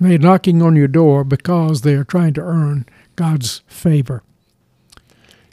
They're 0.00 0.18
knocking 0.18 0.62
on 0.62 0.74
your 0.74 0.88
door 0.88 1.22
because 1.22 1.82
they 1.82 1.94
are 1.94 2.04
trying 2.04 2.34
to 2.34 2.40
earn 2.40 2.86
God's 3.14 3.62
favor. 3.68 4.24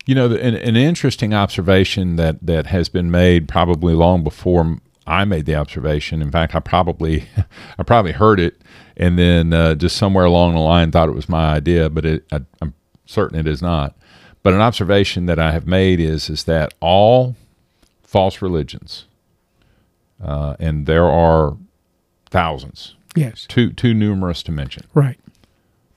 You 0.10 0.16
know, 0.16 0.26
an, 0.26 0.56
an 0.56 0.76
interesting 0.76 1.34
observation 1.36 2.16
that 2.16 2.38
that 2.42 2.66
has 2.68 2.90
been 2.90 3.12
made 3.12 3.48
probably 3.48 3.94
long 3.94 4.24
before 4.24 4.78
I 5.06 5.24
made 5.26 5.46
the 5.46 5.54
observation. 5.56 6.22
In 6.22 6.32
fact, 6.32 6.56
I 6.56 6.60
probably 6.62 7.26
I 7.80 7.84
probably 7.84 8.14
heard 8.14 8.40
it 8.40 8.60
and 8.98 9.20
then 9.20 9.54
uh, 9.54 9.76
just 9.76 9.96
somewhere 9.98 10.26
along 10.26 10.54
the 10.54 10.60
line 10.62 10.92
thought 10.92 11.10
it 11.10 11.16
was 11.16 11.30
my 11.30 11.54
idea, 11.54 11.90
but 11.90 12.06
it, 12.06 12.26
I, 12.32 12.42
I'm 12.62 12.74
certain 13.06 13.38
it 13.40 13.48
is 13.48 13.62
not. 13.62 13.96
But 14.42 14.54
an 14.54 14.62
observation 14.62 15.26
that 15.28 15.38
I 15.38 15.52
have 15.52 15.68
made 15.68 16.00
is 16.00 16.30
is 16.30 16.44
that 16.46 16.74
all 16.80 17.36
false 18.02 18.42
religions, 18.42 19.06
uh, 20.24 20.56
and 20.60 20.88
there 20.88 21.06
are 21.06 21.56
thousands, 22.32 22.96
Yes, 23.16 23.46
too 23.48 23.72
too 23.74 23.94
numerous 23.94 24.42
to 24.44 24.52
mention. 24.52 24.84
right. 24.96 25.20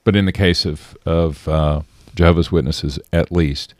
but 0.03 0.15
in 0.15 0.25
the 0.25 0.31
case 0.31 0.65
of 0.65 0.95
of 1.05 1.47
uh, 1.47 1.81
Jehovah's 2.15 2.51
Witnesses, 2.51 2.99
at 3.11 3.31
least, 3.31 3.73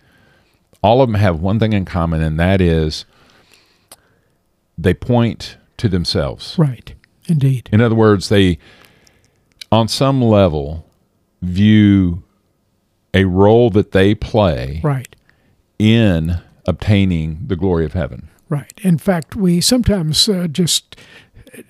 all 0.84 1.02
of 1.02 1.08
them 1.10 1.16
have 1.16 1.40
one 1.40 1.60
thing 1.60 1.74
in 1.74 1.86
common, 1.86 2.22
and 2.22 2.40
that 2.40 2.62
is 2.62 3.06
they 4.78 4.94
point 4.94 5.58
to 5.78 5.88
themselves. 5.88 6.56
Right. 6.58 6.94
Indeed. 7.28 7.70
In 7.72 7.80
other 7.82 7.96
words, 7.96 8.30
they, 8.30 8.58
on 9.72 9.88
some 9.88 10.22
level, 10.22 10.86
view 11.42 12.24
a 13.14 13.26
role 13.26 13.70
that 13.70 13.92
they 13.92 14.14
play 14.16 14.82
Right. 14.84 15.16
in 15.80 16.40
obtaining 16.66 17.40
the 17.48 17.56
glory 17.56 17.86
of 17.86 17.94
heaven. 17.94 18.30
Right. 18.50 18.74
In 18.84 18.98
fact, 18.98 19.36
we 19.36 19.62
sometimes 19.62 20.28
uh, 20.28 20.48
just 20.48 20.96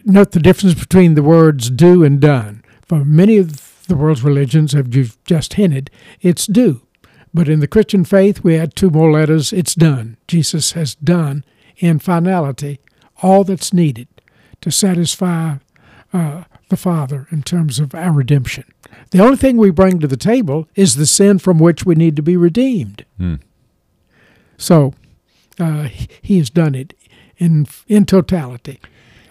note 0.06 0.32
the 0.32 0.40
difference 0.40 0.74
between 0.76 1.14
the 1.16 1.24
words 1.24 1.70
do 1.70 2.04
and 2.04 2.20
done. 2.20 2.64
For 2.88 3.04
many 3.06 3.38
of 3.38 3.86
the 3.88 3.96
world's 3.96 4.24
religions, 4.24 4.74
as 4.74 4.86
you've 4.96 5.22
just 5.26 5.54
hinted, 5.54 5.90
it's 6.22 6.48
do. 6.48 6.82
But 7.34 7.50
in 7.50 7.60
the 7.60 7.68
Christian 7.68 8.06
faith, 8.06 8.44
we 8.44 8.58
add 8.58 8.76
two 8.76 8.90
more 8.90 9.12
letters, 9.12 9.52
it's 9.52 9.76
done. 9.76 10.18
Jesus 10.28 10.74
has 10.74 10.96
done 10.96 11.44
in 11.78 12.00
finality 12.00 12.80
all 13.22 13.44
that's 13.44 13.74
needed 13.74 14.08
to 14.62 14.72
satisfy 14.72 15.56
uh, 16.14 16.44
the 16.70 16.78
Father 16.78 17.28
in 17.32 17.42
terms 17.42 17.80
of 17.80 17.96
our 17.96 18.12
redemption. 18.12 18.66
The 19.12 19.20
only 19.20 19.38
thing 19.38 19.58
we 19.58 19.72
bring 19.72 20.00
to 20.00 20.08
the 20.08 20.18
table 20.18 20.68
is 20.76 20.96
the 20.96 21.06
sin 21.06 21.40
from 21.40 21.58
which 21.58 21.86
we 21.86 21.96
need 21.96 22.16
to 22.16 22.22
be 22.22 22.38
redeemed. 22.38 23.06
Hmm. 23.18 23.36
So 24.58 24.94
uh, 25.60 25.90
he 26.22 26.38
has 26.38 26.50
done 26.50 26.76
it 26.76 26.94
in 27.38 27.68
in 27.88 28.06
totality. 28.06 28.80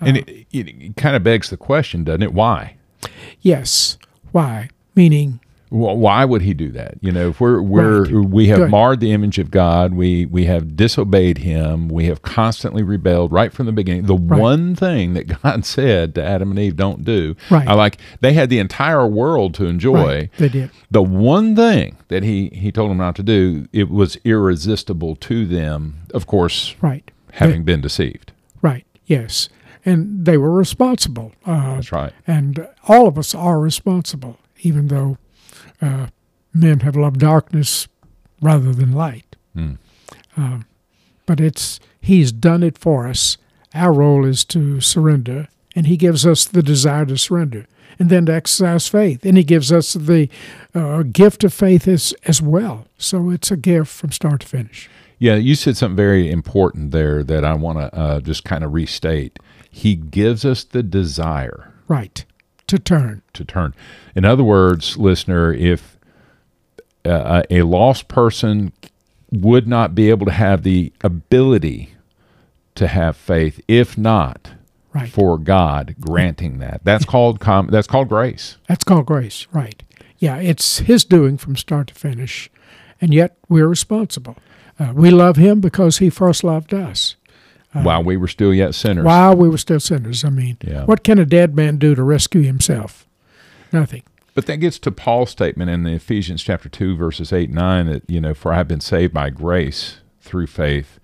And 0.01 0.17
it, 0.17 0.29
it, 0.51 0.69
it 0.69 0.97
kind 0.97 1.15
of 1.15 1.23
begs 1.23 1.51
the 1.51 1.57
question, 1.57 2.03
doesn't 2.03 2.23
it? 2.23 2.33
Why? 2.33 2.77
Yes. 3.41 3.99
Why? 4.33 4.69
Meaning, 4.97 5.41
Wh- 5.73 5.97
Why 5.97 6.25
would 6.27 6.43
he 6.43 6.53
do 6.53 6.71
that? 6.73 6.95
You 7.01 7.13
know, 7.13 7.31
if 7.31 7.41
we're 7.41 7.63
we're 7.63 8.03
Right. 8.05 8.29
we 8.29 8.49
have 8.49 8.69
marred 8.69 9.01
the 9.01 9.11
image 9.13 9.39
of 9.39 9.51
God, 9.51 9.95
we 9.95 10.27
we 10.27 10.45
have 10.45 10.77
disobeyed 10.77 11.39
Him, 11.39 11.89
we 11.89 12.05
have 12.07 12.21
constantly 12.21 12.83
rebelled 12.83 13.33
right 13.33 13.53
from 13.53 13.65
the 13.67 13.73
beginning. 13.73 14.05
The 14.05 14.15
Right. 14.17 14.39
one 14.41 14.75
thing 14.75 15.15
that 15.15 15.25
God 15.43 15.65
said 15.65 16.15
to 16.17 16.23
Adam 16.23 16.51
and 16.51 16.59
Eve, 16.59 16.77
"Don't 16.77 17.05
do," 17.05 17.35
Right. 17.51 17.67
I 17.67 17.73
like 17.75 17.97
they 18.21 18.35
had 18.35 18.51
the 18.51 18.59
entire 18.59 19.07
world 19.07 19.55
to 19.55 19.65
enjoy. 19.67 19.93
right, 20.05 20.31
they 20.39 20.49
did. 20.51 20.71
The 20.91 21.03
one 21.03 21.57
thing 21.57 21.97
that 22.09 22.23
he 22.23 22.49
he 22.53 22.71
told 22.71 22.91
them 22.91 22.99
not 22.99 23.17
to 23.17 23.23
do, 23.23 23.67
it 23.73 23.89
was 23.91 24.17
irresistible 24.25 25.17
to 25.17 25.47
them. 25.47 25.95
Of 26.13 26.27
course, 26.27 26.75
Right. 26.83 27.11
having 27.33 27.63
been 27.65 27.81
deceived. 27.81 28.33
Right. 28.61 28.85
Yes. 29.07 29.49
And 29.85 30.27
they 30.27 30.37
were 30.37 30.53
responsible. 30.53 31.33
Uh, 31.47 31.77
That's 31.77 31.91
right. 31.93 32.13
and 32.27 32.69
all 32.87 33.09
of 33.09 33.19
us 33.19 33.35
are 33.35 33.59
responsible, 33.59 34.37
even 34.61 34.89
though 34.89 35.17
uh, 35.81 36.09
men 36.53 36.81
have 36.81 36.97
loved 36.97 37.21
darkness 37.21 37.89
rather 38.41 38.73
than 38.73 38.93
light. 38.93 39.37
Hmm. 39.55 39.75
Um, 40.37 40.67
but 41.27 41.41
it's 41.41 41.81
He's 42.01 42.33
done 42.33 42.63
it 42.63 42.79
for 42.79 43.07
us. 43.07 43.37
Our 43.75 43.93
role 43.93 44.25
is 44.25 44.45
to 44.47 44.81
surrender, 44.81 45.49
and 45.77 45.87
He 45.87 45.97
gives 45.97 46.27
us 46.27 46.45
the 46.45 46.63
desire 46.63 47.07
to 47.07 47.17
surrender, 47.17 47.67
and 47.99 48.11
then 48.11 48.27
to 48.27 48.35
exercise 48.35 48.89
faith, 48.89 49.25
and 49.25 49.37
He 49.37 49.45
gives 49.45 49.71
us 49.71 49.93
the 49.93 50.29
uh, 50.75 51.05
gift 51.05 51.45
of 51.45 51.55
faith 51.55 51.87
as 51.87 52.15
as 52.27 52.43
well. 52.43 52.87
So 52.99 53.31
it's 53.31 53.51
a 53.51 53.57
gift 53.57 53.91
from 53.91 54.13
start 54.13 54.41
to 54.41 54.47
finish. 54.47 54.91
Yeah, 55.19 55.37
you 55.37 55.55
said 55.55 55.77
something 55.77 55.97
very 55.97 56.31
important 56.31 56.91
there 56.91 57.23
that 57.23 57.45
I 57.45 57.55
want 57.55 57.79
to 57.79 57.95
uh, 57.95 58.21
just 58.21 58.45
kind 58.45 58.65
of 58.65 58.73
restate. 58.73 59.39
He 59.71 59.95
gives 59.95 60.45
us 60.45 60.65
the 60.65 60.83
desire 60.83 61.73
Right. 61.93 62.25
To 62.73 62.79
turn. 62.79 63.21
to 63.35 63.45
turn. 63.45 63.75
In 64.15 64.25
other 64.25 64.43
words, 64.43 64.97
listener, 64.97 65.53
if 65.53 65.99
uh, 67.05 67.43
a 67.51 67.61
lost 67.63 68.09
person 68.09 68.73
would 69.31 69.69
not 69.69 69.95
be 69.95 70.09
able 70.09 70.25
to 70.25 70.33
have 70.33 70.63
the 70.63 70.91
ability 71.03 71.95
to 72.77 72.87
have 72.87 73.15
faith 73.15 73.61
if 73.69 73.99
not 73.99 74.53
Right. 74.95 75.11
for 75.11 75.37
God 75.37 75.97
granting 76.01 76.61
that. 76.61 76.81
That's 76.83 77.05
called 77.05 77.41
com- 77.41 77.69
that's 77.71 77.87
called 77.87 78.09
grace. 78.09 78.57
That's 78.69 78.85
called 78.85 79.05
grace, 79.05 79.47
right? 79.53 79.83
Yeah, 80.19 80.37
it's 80.39 80.79
His 80.79 81.05
doing 81.05 81.37
from 81.37 81.55
start 81.57 81.89
to 81.89 81.95
finish, 81.95 82.51
and 83.03 83.13
yet 83.13 83.37
we're 83.51 83.69
responsible. 83.69 84.37
Uh, 84.79 84.93
we 84.95 85.11
love 85.11 85.37
Him 85.37 85.61
because 85.61 85.99
He 85.99 86.09
first 86.09 86.43
loved 86.43 86.73
us 86.73 87.17
while 87.73 88.01
uh-huh. 88.01 88.03
we 88.03 88.17
were 88.17 88.29
still 88.29 88.53
yet 88.53 88.75
sinners. 88.75 89.05
while 89.05 89.35
we 89.35 89.49
were 89.49 89.59
still 89.59 89.81
sinners. 89.81 90.25
I 90.25 90.31
mean, 90.31 90.59
Yeah. 90.63 90.85
what 90.85 91.03
can 91.03 91.19
a 91.19 91.25
dead 91.25 91.57
man 91.57 91.79
do 91.79 91.95
to 91.95 92.03
rescue 92.03 92.43
himself? 92.43 93.07
Nothing. 93.73 94.03
But 94.35 94.47
that 94.47 94.59
gets 94.59 94.79
to 94.81 94.91
Paul's 94.91 95.31
statement 95.31 95.71
in 95.71 95.83
the 95.83 95.93
Ephesians 95.93 96.43
chapter 96.43 96.69
2 96.69 96.97
verses 96.97 97.33
8 97.33 97.49
and 97.49 97.57
9 97.57 97.87
that 97.87 98.03
you 98.09 98.21
know 98.21 98.35
for 98.35 98.53
I 98.53 98.57
have 98.57 98.69
been 98.69 98.81
saved 98.81 99.13
by 99.13 99.31
grace 99.31 99.99
through 100.21 100.47
faith 100.47 100.99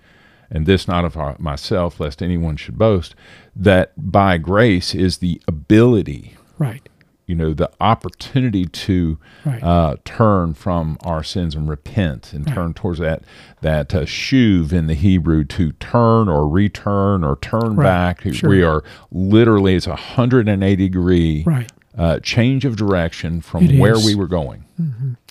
and 0.51 0.65
this 0.65 0.89
not 0.89 1.05
of 1.05 1.39
myself 1.39 2.01
lest 2.01 2.23
anyone 2.23 2.57
should 2.57 2.79
boast 2.79 3.15
that 3.55 3.93
by 3.97 4.39
grace 4.39 4.95
is 4.95 5.19
the 5.19 5.41
ability 5.47 6.37
Right. 6.59 6.89
You 7.29 7.35
know 7.37 7.53
the 7.55 7.71
opportunity 7.81 8.65
to 8.65 9.19
Right. 9.45 9.63
uh, 9.63 9.97
turn 10.05 10.55
from 10.55 10.97
our 11.05 11.23
sins 11.23 11.55
and 11.55 11.69
repent 11.69 12.33
and 12.33 12.45
Right. 12.47 12.55
turn 12.55 12.75
towards 12.75 12.99
that 12.99 13.23
that 13.61 13.95
uh, 13.95 14.01
shuv 14.05 14.73
in 14.73 14.87
the 14.89 14.95
Hebrew 14.95 15.45
to 15.45 15.73
turn 15.73 16.29
or 16.29 16.49
return 16.49 17.23
or 17.23 17.37
turn 17.41 17.77
Right. 17.77 17.85
back 17.85 18.33
Sure. 18.35 18.49
we 18.51 18.63
are 18.63 18.83
literally 19.13 19.77
it's 19.77 19.87
a 19.87 19.91
180 19.91 20.77
degree 20.77 21.43
Right. 21.47 21.71
uh, 21.97 22.19
change 22.21 22.65
of 22.65 22.77
direction 22.77 23.41
from 23.43 23.65
It 23.65 23.79
where 23.79 23.93
is. 23.97 24.05
we 24.07 24.15
were 24.15 24.27
going. 24.29 24.65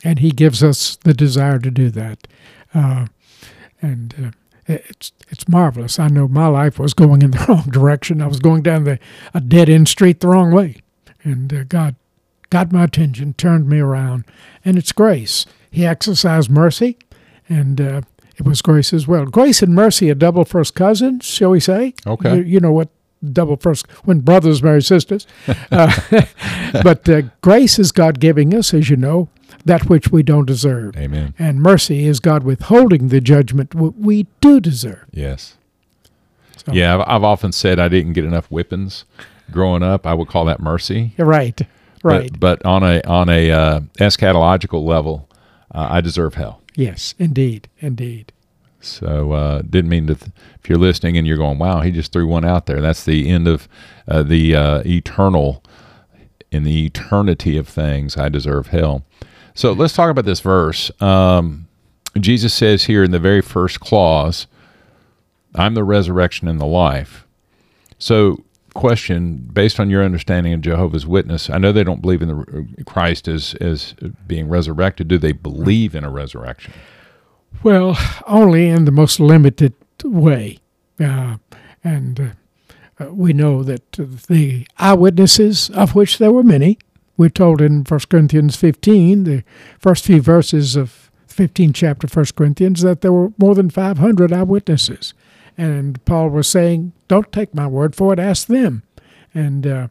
And 0.03 0.19
He 0.19 0.31
gives 0.31 0.63
us 0.63 0.97
the 1.03 1.13
desire 1.13 1.57
to 1.59 1.71
do 1.71 1.89
that, 1.91 2.27
uh, 2.75 3.07
and 3.81 4.13
uh, 4.21 4.31
it's 4.67 5.11
it's 5.29 5.47
marvelous. 5.47 5.97
I 5.99 6.07
know 6.09 6.27
my 6.27 6.47
life 6.47 6.77
was 6.77 6.93
going 6.93 7.21
in 7.21 7.31
the 7.31 7.45
wrong 7.49 7.63
direction. 7.69 8.21
I 8.21 8.27
was 8.27 8.39
going 8.39 8.61
down 8.61 8.83
the 8.83 8.99
a 9.33 9.39
dead 9.39 9.69
end 9.69 9.87
street 9.87 10.19
the 10.19 10.27
wrong 10.27 10.51
way, 10.51 10.77
and 11.27 11.53
uh, 11.53 11.63
God 11.65 11.95
got 12.49 12.71
my 12.71 12.85
attention, 12.85 13.33
turned 13.33 13.67
me 13.69 13.79
around, 13.79 14.23
and 14.63 14.77
it's 14.77 14.91
grace. 14.91 15.45
He 15.69 15.85
exercised 15.85 16.49
mercy, 16.49 16.97
and 17.49 17.79
uh, 17.81 18.01
it 18.37 18.45
was 18.45 18.61
grace 18.61 18.93
as 18.93 19.07
well. 19.07 19.25
Grace 19.25 19.61
and 19.61 19.75
mercy 19.75 20.09
are 20.09 20.15
double 20.15 20.45
first 20.45 20.73
cousins, 20.75 21.25
shall 21.25 21.49
we 21.51 21.59
say? 21.59 21.93
Okay. 22.05 22.37
You, 22.37 22.41
you 22.43 22.59
know 22.59 22.71
what 22.71 22.89
double 23.33 23.57
first 23.57 23.89
when 24.05 24.19
brothers 24.21 24.61
marry 24.63 24.81
sisters, 24.81 25.27
uh, 25.71 25.91
but 26.83 27.07
uh, 27.09 27.23
grace 27.41 27.79
is 27.79 27.91
God 27.91 28.19
giving 28.19 28.53
us, 28.53 28.73
as 28.73 28.89
you 28.89 28.95
know, 28.95 29.27
that 29.65 29.89
which 29.89 30.09
we 30.11 30.23
don't 30.23 30.45
deserve. 30.45 30.95
Amen. 30.95 31.33
And 31.37 31.61
mercy 31.61 32.05
is 32.05 32.19
God 32.19 32.43
withholding 32.43 33.09
the 33.09 33.19
judgment 33.19 33.73
we 33.75 34.27
do 34.39 34.59
deserve. 34.61 35.05
Yes. 35.11 35.57
So- 36.65 36.71
Yeah, 36.73 36.95
I've, 36.99 37.01
I've 37.07 37.23
often 37.23 37.51
said 37.51 37.79
I 37.79 37.87
didn't 37.89 38.13
get 38.13 38.23
enough 38.23 38.47
whippings, 38.49 39.03
growing 39.51 39.83
up, 39.83 40.05
I 40.05 40.13
would 40.13 40.27
call 40.27 40.45
that 40.45 40.59
mercy. 40.59 41.13
Right. 41.17 41.59
Right. 42.03 42.31
But, 42.31 42.61
but 42.61 42.65
on 42.65 42.83
a 42.83 43.01
on 43.01 43.29
a 43.29 43.51
uh, 43.51 43.79
eschatological 43.99 44.83
level, 44.85 45.27
uh, 45.73 45.87
I 45.89 46.01
deserve 46.01 46.35
hell. 46.35 46.61
yes, 46.75 47.15
indeed. 47.17 47.67
Indeed. 47.79 48.31
So 48.79 49.31
uh, 49.33 49.61
didn't 49.63 49.89
mean 49.89 50.07
to. 50.07 50.15
Th- 50.15 50.31
if 50.59 50.69
you're 50.69 50.77
listening 50.77 51.17
and 51.17 51.25
you're 51.25 51.37
going, 51.37 51.57
"Wow, 51.57 51.81
he 51.81 51.91
just 51.91 52.13
threw 52.13 52.27
one 52.27 52.45
out 52.45 52.67
there," 52.67 52.79
that's 52.79 53.03
the 53.03 53.27
end 53.29 53.47
of 53.47 53.67
uh, 54.07 54.23
the 54.23 54.55
uh, 54.55 54.83
eternal. 54.85 55.63
In 56.51 56.63
the 56.63 56.85
eternity 56.85 57.57
of 57.57 57.67
things, 57.67 58.15
I 58.15 58.29
deserve 58.29 58.67
hell. 58.67 59.03
So 59.53 59.73
let's 59.73 59.93
talk 59.93 60.09
about 60.09 60.23
this 60.23 60.39
verse. 60.39 60.91
Um, 61.01 61.67
Jesus 62.17 62.53
says 62.53 62.85
here 62.85 63.03
in 63.03 63.11
the 63.11 63.19
very 63.19 63.41
first 63.41 63.79
clause, 63.81 64.47
"I'm 65.55 65.73
the 65.73 65.83
resurrection 65.83 66.47
and 66.47 66.61
the 66.61 66.65
life." 66.65 67.25
So, 67.99 68.43
question 68.77 69.49
based 69.51 69.79
on 69.79 69.89
your 69.89 70.03
understanding 70.03 70.53
of 70.53 70.61
Jehovah's 70.61 71.05
Witness, 71.05 71.49
I 71.49 71.57
know 71.57 71.71
they 71.73 71.83
don't 71.83 72.01
believe 72.01 72.21
in 72.21 72.29
the 72.77 72.83
Christ 72.85 73.27
as 73.27 73.55
as 73.55 73.93
being 74.25 74.47
resurrected. 74.47 75.09
Do 75.09 75.17
they 75.17 75.33
believe 75.33 75.95
in 75.95 76.05
a 76.05 76.09
resurrection? 76.09 76.71
Well, 77.63 77.97
only 78.27 78.69
in 78.69 78.85
the 78.85 78.91
most 78.91 79.19
limited 79.19 79.73
way. 80.03 80.59
Uh, 80.99 81.37
and 81.83 82.19
uh, 82.19 83.03
uh, 83.03 83.13
we 83.13 83.33
know 83.33 83.63
that 83.63 83.91
the 84.27 84.67
eyewitnesses, 84.77 85.69
of 85.71 85.95
which 85.95 86.17
there 86.17 86.31
were 86.31 86.43
many, 86.43 86.77
we're 87.17 87.29
told 87.29 87.61
in 87.61 87.83
1 87.83 87.99
Corinthians 88.09 88.55
15, 88.55 89.23
the 89.23 89.43
first 89.79 90.05
few 90.05 90.21
verses 90.21 90.75
of 90.75 91.09
15 91.27 91.73
chapter 91.73 92.07
1 92.07 92.25
Corinthians, 92.35 92.81
that 92.81 93.01
there 93.01 93.13
were 93.13 93.31
more 93.37 93.55
than 93.55 93.69
500 93.69 94.31
eyewitnesses. 94.31 95.13
And 95.57 96.03
Paul 96.05 96.29
was 96.29 96.47
saying, 96.47 96.93
don't 97.07 97.31
take 97.31 97.53
my 97.53 97.67
word 97.67 97.95
for 97.95 98.13
it, 98.13 98.19
ask 98.19 98.47
them. 98.47 98.83
And 99.33 99.65
uh, 99.65 99.87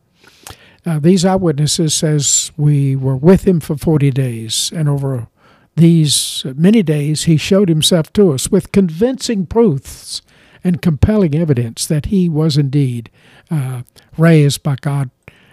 uh, 0.85 1.01
these 1.01 1.25
eyewitnesses 1.25 1.95
says 1.95 2.53
we 2.57 2.95
were 2.95 3.17
with 3.17 3.47
him 3.47 3.59
for 3.61 3.77
40 3.77 4.11
days, 4.13 4.71
and 4.75 4.89
over 4.89 5.27
these 5.75 6.45
many 6.55 6.83
days 6.83 7.25
he 7.25 7.37
showed 7.37 7.69
himself 7.69 8.13
to 8.15 8.33
us 8.33 8.51
with 8.51 8.73
convincing 8.73 9.47
proofs 9.47 10.23
and 10.63 10.81
compelling 10.81 11.35
evidence 11.35 11.87
that 11.87 12.07
he 12.07 12.29
was 12.29 12.57
indeed 12.57 13.11
uh, 13.51 13.83
raised 14.17 14.63
by 14.63 14.77
God 14.81 15.11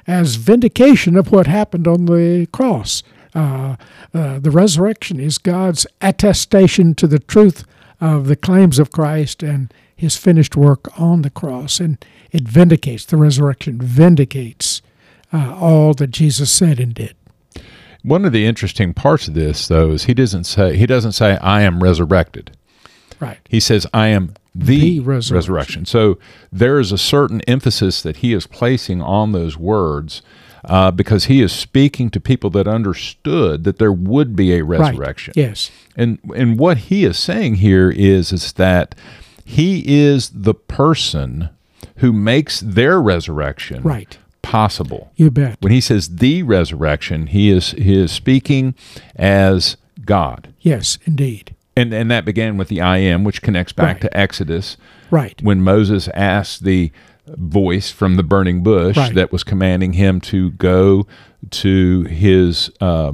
as 0.07 0.35
vindication 0.35 1.15
of 1.15 1.31
what 1.31 1.47
happened 1.47 1.87
on 1.87 2.05
the 2.05 2.47
cross. 2.51 3.03
Uh, 3.35 3.75
uh, 4.13 4.39
the 4.39 4.51
resurrection 4.51 5.19
is 5.19 5.37
God's 5.37 5.87
attestation 6.01 6.93
to 6.95 7.07
the 7.07 7.19
truth 7.19 7.65
of 7.99 8.27
the 8.27 8.35
claims 8.35 8.79
of 8.79 8.91
Christ 8.91 9.41
and 9.41 9.73
his 9.95 10.15
finished 10.17 10.55
work 10.55 10.99
on 10.99 11.21
the 11.21 11.29
cross. 11.29 11.79
And 11.79 12.03
it 12.31 12.43
vindicates, 12.47 13.05
the 13.05 13.17
resurrection 13.17 13.79
vindicates 13.79 14.81
uh, 15.31 15.55
all 15.59 15.93
that 15.95 16.11
Jesus 16.11 16.51
said 16.51 16.79
and 16.79 16.93
did. 16.93 17.15
One 18.03 18.25
of 18.25 18.33
the 18.33 18.45
interesting 18.45 18.93
parts 18.93 19.27
of 19.27 19.33
this, 19.33 19.67
though, 19.67 19.91
is 19.91 20.03
he 20.05 20.13
doesn't 20.13 20.43
say 20.43 20.75
he 20.75 20.85
doesn't 20.85 21.13
say 21.13 21.37
I 21.37 21.61
am 21.61 21.81
resurrected. 21.81 22.51
Right. 23.19 23.39
He 23.47 23.61
says 23.61 23.87
I 23.93 24.07
am 24.07 24.33
the, 24.53 24.77
The 24.77 24.99
resurrection. 24.99 25.35
resurrection. 25.35 25.85
So 25.85 26.19
there 26.51 26.79
is 26.79 26.91
a 26.91 26.97
certain 26.97 27.39
emphasis 27.41 28.01
that 28.01 28.17
he 28.17 28.33
is 28.33 28.45
placing 28.45 29.01
on 29.01 29.31
those 29.31 29.57
words 29.57 30.21
uh, 30.65 30.91
because 30.91 31.25
he 31.25 31.41
is 31.41 31.51
speaking 31.53 32.09
to 32.09 32.19
people 32.19 32.49
that 32.51 32.67
understood 32.67 33.63
that 33.63 33.79
there 33.79 33.91
would 33.93 34.35
be 34.35 34.53
a 34.53 34.63
resurrection. 34.65 35.33
Right. 35.37 35.43
Yes. 35.47 35.71
And 35.95 36.19
and 36.35 36.59
what 36.59 36.77
he 36.77 37.05
is 37.05 37.17
saying 37.17 37.55
here 37.55 37.89
is 37.89 38.33
is 38.33 38.51
that 38.53 38.95
he 39.45 39.83
is 39.87 40.29
the 40.33 40.53
person 40.53 41.49
who 41.97 42.11
makes 42.13 42.59
their 42.59 43.01
resurrection 43.01 43.81
Right. 43.83 44.17
possible. 44.41 45.11
You 45.15 45.31
bet. 45.31 45.57
When 45.61 45.71
he 45.71 45.81
says 45.81 46.15
the 46.17 46.43
resurrection, 46.43 47.27
he 47.27 47.49
is 47.49 47.71
he 47.71 47.95
is 47.97 48.11
speaking 48.11 48.75
as 49.15 49.77
God. 50.05 50.49
Yes, 50.61 50.97
indeed. 51.05 51.55
And 51.75 51.93
and 51.93 52.09
that 52.11 52.25
began 52.25 52.57
with 52.57 52.67
the 52.67 52.81
I 52.81 52.97
am, 52.97 53.23
which 53.23 53.41
connects 53.41 53.73
back 53.73 53.95
Right. 53.95 54.01
to 54.01 54.17
Exodus 54.17 54.77
Right. 55.11 55.39
when 55.41 55.61
Moses 55.61 56.07
asked 56.13 56.63
the 56.63 56.91
voice 57.27 57.89
from 57.89 58.15
the 58.17 58.23
burning 58.23 58.61
bush 58.63 58.97
Right. 58.97 59.15
that 59.15 59.31
was 59.31 59.43
commanding 59.43 59.93
him 59.93 60.19
to 60.21 60.51
go 60.51 61.07
to 61.51 62.03
his 62.03 62.69
uh, 62.81 63.13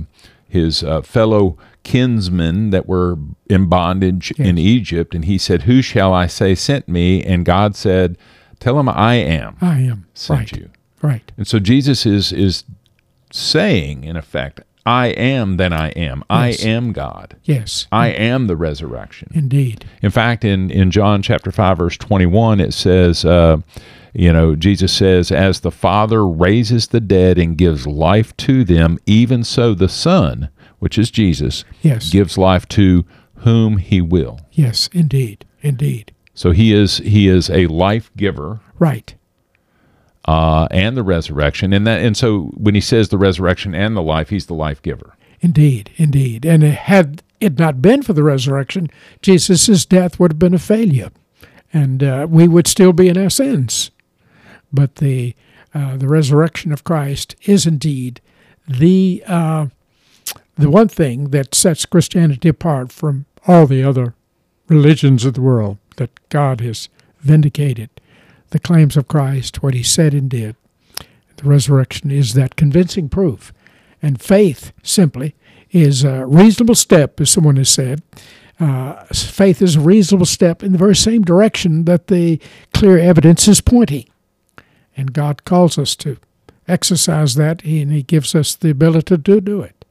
his 0.49 0.83
uh, 0.83 1.01
fellow 1.01 1.57
kinsmen 1.83 2.71
that 2.71 2.87
were 2.87 3.17
in 3.49 3.67
bondage 3.67 4.31
in 4.31 4.57
Egypt, 4.57 5.15
and 5.15 5.25
he 5.25 5.37
said, 5.37 5.63
"Who 5.63 5.81
shall 5.81 6.13
I 6.13 6.27
say 6.27 6.55
sent 6.55 6.89
me?" 6.89 7.23
And 7.23 7.45
God 7.45 7.75
said, 7.75 8.17
"Tell 8.59 8.79
him 8.79 8.89
I 8.89 9.15
am 9.15 9.55
I 9.61 9.79
am. 9.79 10.07
sent 10.13 10.51
right. 10.51 10.59
you." 10.59 10.69
Right. 11.01 11.31
And 11.37 11.47
so 11.47 11.59
Jesus 11.59 12.05
is 12.05 12.31
is 12.33 12.63
saying, 13.31 14.03
in 14.03 14.17
effect, 14.17 14.61
"I 14.85 15.07
am 15.07 15.57
that 15.57 15.71
I 15.71 15.89
am. 15.89 16.19
Yes. 16.19 16.25
I 16.29 16.67
am 16.67 16.91
God. 16.91 17.35
Yes. 17.43 17.87
I 17.91 18.09
am 18.09 18.47
the 18.47 18.57
resurrection." 18.57 19.31
Indeed. 19.33 19.85
In 20.01 20.11
fact, 20.11 20.43
in, 20.43 20.71
in 20.71 20.91
John 20.91 21.21
chapter 21.21 21.51
5, 21.51 21.77
verse 21.77 21.97
21, 21.97 22.59
it 22.59 22.73
says, 22.73 23.23
uh, 23.23 23.57
you 24.13 24.31
know, 24.33 24.55
Jesus 24.55 24.91
says, 24.93 25.31
As 25.31 25.59
the 25.59 25.71
Father 25.71 26.25
raises 26.27 26.87
the 26.87 26.99
dead 26.99 27.37
and 27.37 27.57
gives 27.57 27.85
life 27.87 28.35
to 28.37 28.63
them, 28.63 28.97
even 29.05 29.43
so 29.43 29.73
the 29.73 29.89
Son, 29.89 30.49
which 30.79 30.97
is 30.97 31.11
Jesus, 31.11 31.63
Yes. 31.81 32.09
gives 32.09 32.37
life 32.37 32.67
to 32.69 33.05
whom 33.35 33.77
he 33.77 34.01
will. 34.01 34.39
Yes, 34.51 34.89
indeed. 34.93 35.45
Indeed. 35.61 36.11
So 36.33 36.51
he 36.51 36.73
is 36.73 36.97
he 36.99 37.27
is 37.27 37.49
a 37.49 37.67
life 37.67 38.11
giver 38.15 38.59
Right. 38.79 39.13
uh, 40.25 40.67
and 40.71 40.95
the 40.95 41.03
resurrection. 41.03 41.73
And 41.73 41.85
that 41.87 42.01
and 42.01 42.15
so 42.15 42.51
when 42.55 42.75
he 42.75 42.81
says 42.81 43.09
the 43.09 43.17
resurrection 43.17 43.73
and 43.75 43.95
the 43.95 44.01
life, 44.01 44.29
he's 44.29 44.45
the 44.45 44.53
life 44.53 44.81
giver. 44.81 45.15
Indeed. 45.41 45.91
Indeed. 45.97 46.45
And 46.45 46.63
had 46.63 47.23
it 47.39 47.57
not 47.57 47.81
been 47.81 48.01
for 48.03 48.13
the 48.13 48.23
resurrection, 48.23 48.89
Jesus' 49.21 49.85
death 49.85 50.19
would 50.19 50.31
have 50.33 50.39
been 50.39 50.53
a 50.53 50.59
failure, 50.59 51.09
and 51.73 52.03
uh, 52.03 52.27
we 52.29 52.47
would 52.47 52.67
still 52.67 52.91
be 52.93 53.07
in 53.07 53.17
our 53.17 53.29
sins. 53.29 53.91
But 54.71 54.97
the 54.97 55.35
uh, 55.73 55.97
the 55.97 56.07
resurrection 56.07 56.71
of 56.71 56.83
Christ 56.83 57.35
is 57.43 57.65
indeed 57.65 58.21
the 58.67 59.23
uh, 59.27 59.67
the 60.57 60.69
one 60.69 60.87
thing 60.87 61.29
that 61.29 61.55
sets 61.55 61.85
Christianity 61.85 62.49
apart 62.49 62.91
from 62.91 63.25
all 63.47 63.65
the 63.65 63.83
other 63.83 64.13
religions 64.67 65.25
of 65.25 65.33
the 65.33 65.41
world 65.41 65.77
that 65.97 66.11
God 66.29 66.61
has 66.61 66.89
vindicated 67.19 67.89
the 68.51 68.59
claims 68.59 68.97
of 68.97 69.07
Christ, 69.07 69.61
what 69.61 69.73
he 69.73 69.83
said 69.83 70.13
and 70.13 70.29
did. 70.29 70.55
The 71.37 71.49
resurrection 71.49 72.11
is 72.11 72.33
that 72.33 72.55
convincing 72.55 73.09
proof. 73.09 73.53
And 74.01 74.21
faith, 74.21 74.71
simply, 74.83 75.35
is 75.71 76.03
a 76.03 76.25
reasonable 76.25 76.75
step, 76.75 77.19
as 77.21 77.29
someone 77.29 77.57
has 77.57 77.69
said. 77.69 78.01
Uh, 78.59 79.03
faith 79.13 79.61
is 79.61 79.75
a 79.75 79.81
reasonable 79.81 80.25
step 80.25 80.63
in 80.63 80.71
the 80.71 80.77
very 80.77 80.95
same 80.95 81.21
direction 81.21 81.85
that 81.85 82.07
the 82.07 82.39
clear 82.73 82.97
evidence 82.97 83.47
is 83.47 83.61
pointing. 83.61 84.05
And 84.99 85.13
God 85.13 85.45
calls 85.45 85.77
us 85.77 85.95
to 85.97 86.17
exercise 86.67 87.35
that, 87.35 87.63
and 87.63 87.91
He 87.91 88.03
gives 88.03 88.35
us 88.35 88.55
the 88.55 88.69
ability 88.69 89.17
to 89.17 89.41
do 89.41 89.61
it. 89.61 89.85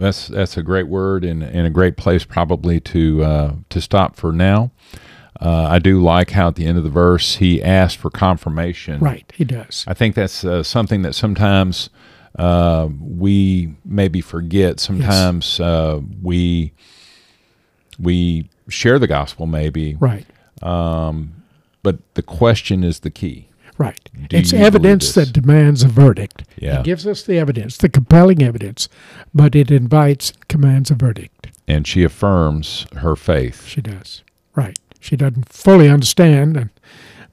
That's 0.00 0.28
that's 0.28 0.56
a 0.56 0.62
great 0.62 0.88
word 0.88 1.26
and, 1.26 1.42
and 1.42 1.66
a 1.66 1.70
great 1.70 1.98
place 1.98 2.24
probably 2.24 2.80
to 2.80 3.22
uh, 3.22 3.54
to 3.68 3.80
stop 3.82 4.16
for 4.16 4.32
now. 4.32 4.70
Uh, 5.38 5.64
I 5.64 5.78
do 5.78 6.00
like 6.00 6.30
how 6.30 6.48
at 6.48 6.54
the 6.54 6.64
end 6.64 6.78
of 6.78 6.84
the 6.84 6.90
verse 6.90 7.36
he 7.36 7.62
asked 7.62 7.98
for 7.98 8.10
confirmation. 8.10 8.98
Right, 9.00 9.30
He 9.36 9.44
does. 9.44 9.84
I 9.86 9.92
think 9.94 10.14
that's 10.14 10.42
uh, 10.42 10.62
something 10.62 11.02
that 11.02 11.14
sometimes 11.14 11.90
uh, 12.38 12.88
we 12.98 13.74
maybe 13.84 14.22
forget. 14.22 14.80
Sometimes 14.80 15.60
uh, 15.60 16.00
we 16.22 16.72
we 17.98 18.48
share 18.68 18.98
the 18.98 19.06
gospel 19.06 19.46
maybe, 19.46 19.96
Right, 20.00 20.26
um, 20.62 21.39
but 21.82 21.98
the 22.14 22.22
question 22.22 22.84
is 22.84 23.00
the 23.00 23.10
key. 23.10 23.48
right. 23.78 23.98
Do 24.28 24.36
it's 24.36 24.52
evidence 24.52 25.14
that 25.14 25.32
demands 25.32 25.82
a 25.82 25.88
verdict. 25.88 26.44
Yeah. 26.56 26.80
It 26.80 26.84
gives 26.84 27.06
us 27.06 27.22
the 27.22 27.38
evidence, 27.38 27.76
the 27.78 27.88
compelling 27.88 28.42
evidence, 28.42 28.88
but 29.34 29.54
it 29.54 29.70
invites, 29.70 30.32
commands 30.48 30.90
a 30.90 30.94
verdict. 30.94 31.48
And 31.66 31.86
she 31.86 32.02
affirms 32.04 32.86
her 32.96 33.16
faith. 33.16 33.64
She 33.66 33.80
does. 33.80 34.22
Right. 34.54 34.78
She 35.00 35.16
doesn't 35.16 35.48
fully 35.48 35.88
understand, 35.88 36.56
and, 36.56 36.70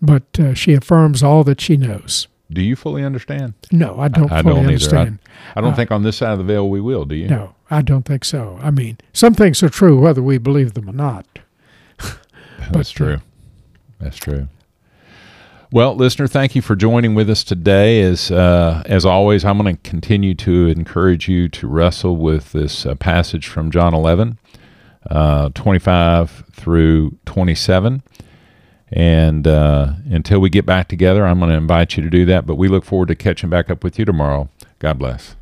but 0.02 0.40
uh, 0.40 0.54
she 0.54 0.74
affirms 0.74 1.22
all 1.22 1.44
that 1.44 1.60
she 1.60 1.76
knows. 1.76 2.28
Do 2.50 2.62
you 2.62 2.78
fully 2.78 3.04
understand? 3.04 3.56
No, 3.74 4.00
I 4.00 4.08
don't 4.08 4.32
I 4.32 4.42
fully 4.42 4.54
don't 4.54 4.60
either. 4.64 4.70
I- 4.70 4.74
understand. 4.74 5.20
I 5.56 5.60
don't 5.62 5.74
Uh, 5.74 5.76
think 5.76 5.92
on 5.92 6.04
this 6.04 6.16
side 6.16 6.32
of 6.32 6.38
the 6.38 6.46
veil 6.46 6.70
we 6.70 6.80
will. 6.80 7.04
Do 7.04 7.16
you? 7.16 7.28
No, 7.28 7.56
I 7.70 7.82
don't 7.82 8.04
think 8.06 8.24
so. 8.24 8.58
I 8.62 8.72
mean, 8.72 8.98
some 9.12 9.34
things 9.34 9.62
are 9.64 9.70
true 9.70 10.00
whether 10.00 10.22
we 10.22 10.38
believe 10.38 10.76
them 10.76 10.90
or 10.90 10.94
not. 10.94 11.26
That's 12.00 12.72
But, 12.72 12.80
uh, 12.80 12.84
true. 12.94 13.18
That's 14.00 14.18
true. 14.18 14.48
Well, 15.70 15.96
listener, 15.96 16.28
thank 16.28 16.56
you 16.56 16.62
for 16.62 16.78
joining 16.78 17.14
with 17.14 17.30
us 17.30 17.44
today. 17.44 18.02
As 18.02 18.32
uh, 18.32 18.84
as 18.86 19.06
always, 19.06 19.44
I'm 19.44 19.58
going 19.58 19.76
to 19.76 19.90
continue 19.90 20.34
to 20.36 20.68
encourage 20.68 21.28
you 21.28 21.50
to 21.50 21.68
wrestle 21.68 22.16
with 22.16 22.54
this 22.54 22.86
uh, 22.86 22.96
passage 22.96 23.48
from 23.48 23.70
John 23.70 23.94
11, 23.94 24.40
uh, 25.10 25.50
25 25.50 26.46
through 26.54 27.18
27. 27.26 28.02
And 28.90 29.46
uh, 29.46 29.94
until 30.10 30.40
we 30.40 30.50
get 30.50 30.66
back 30.66 30.88
together, 30.88 31.26
I'm 31.26 31.40
going 31.40 31.52
to 31.52 31.58
invite 31.58 31.98
you 31.98 32.04
to 32.04 32.10
do 32.10 32.26
that. 32.28 32.46
But 32.46 32.56
we 32.56 32.70
look 32.70 32.86
forward 32.86 33.10
to 33.10 33.16
catching 33.16 33.50
back 33.50 33.70
up 33.70 33.84
with 33.84 34.00
you 34.00 34.06
tomorrow. 34.06 34.50
God 34.80 35.00
bless. 35.00 35.37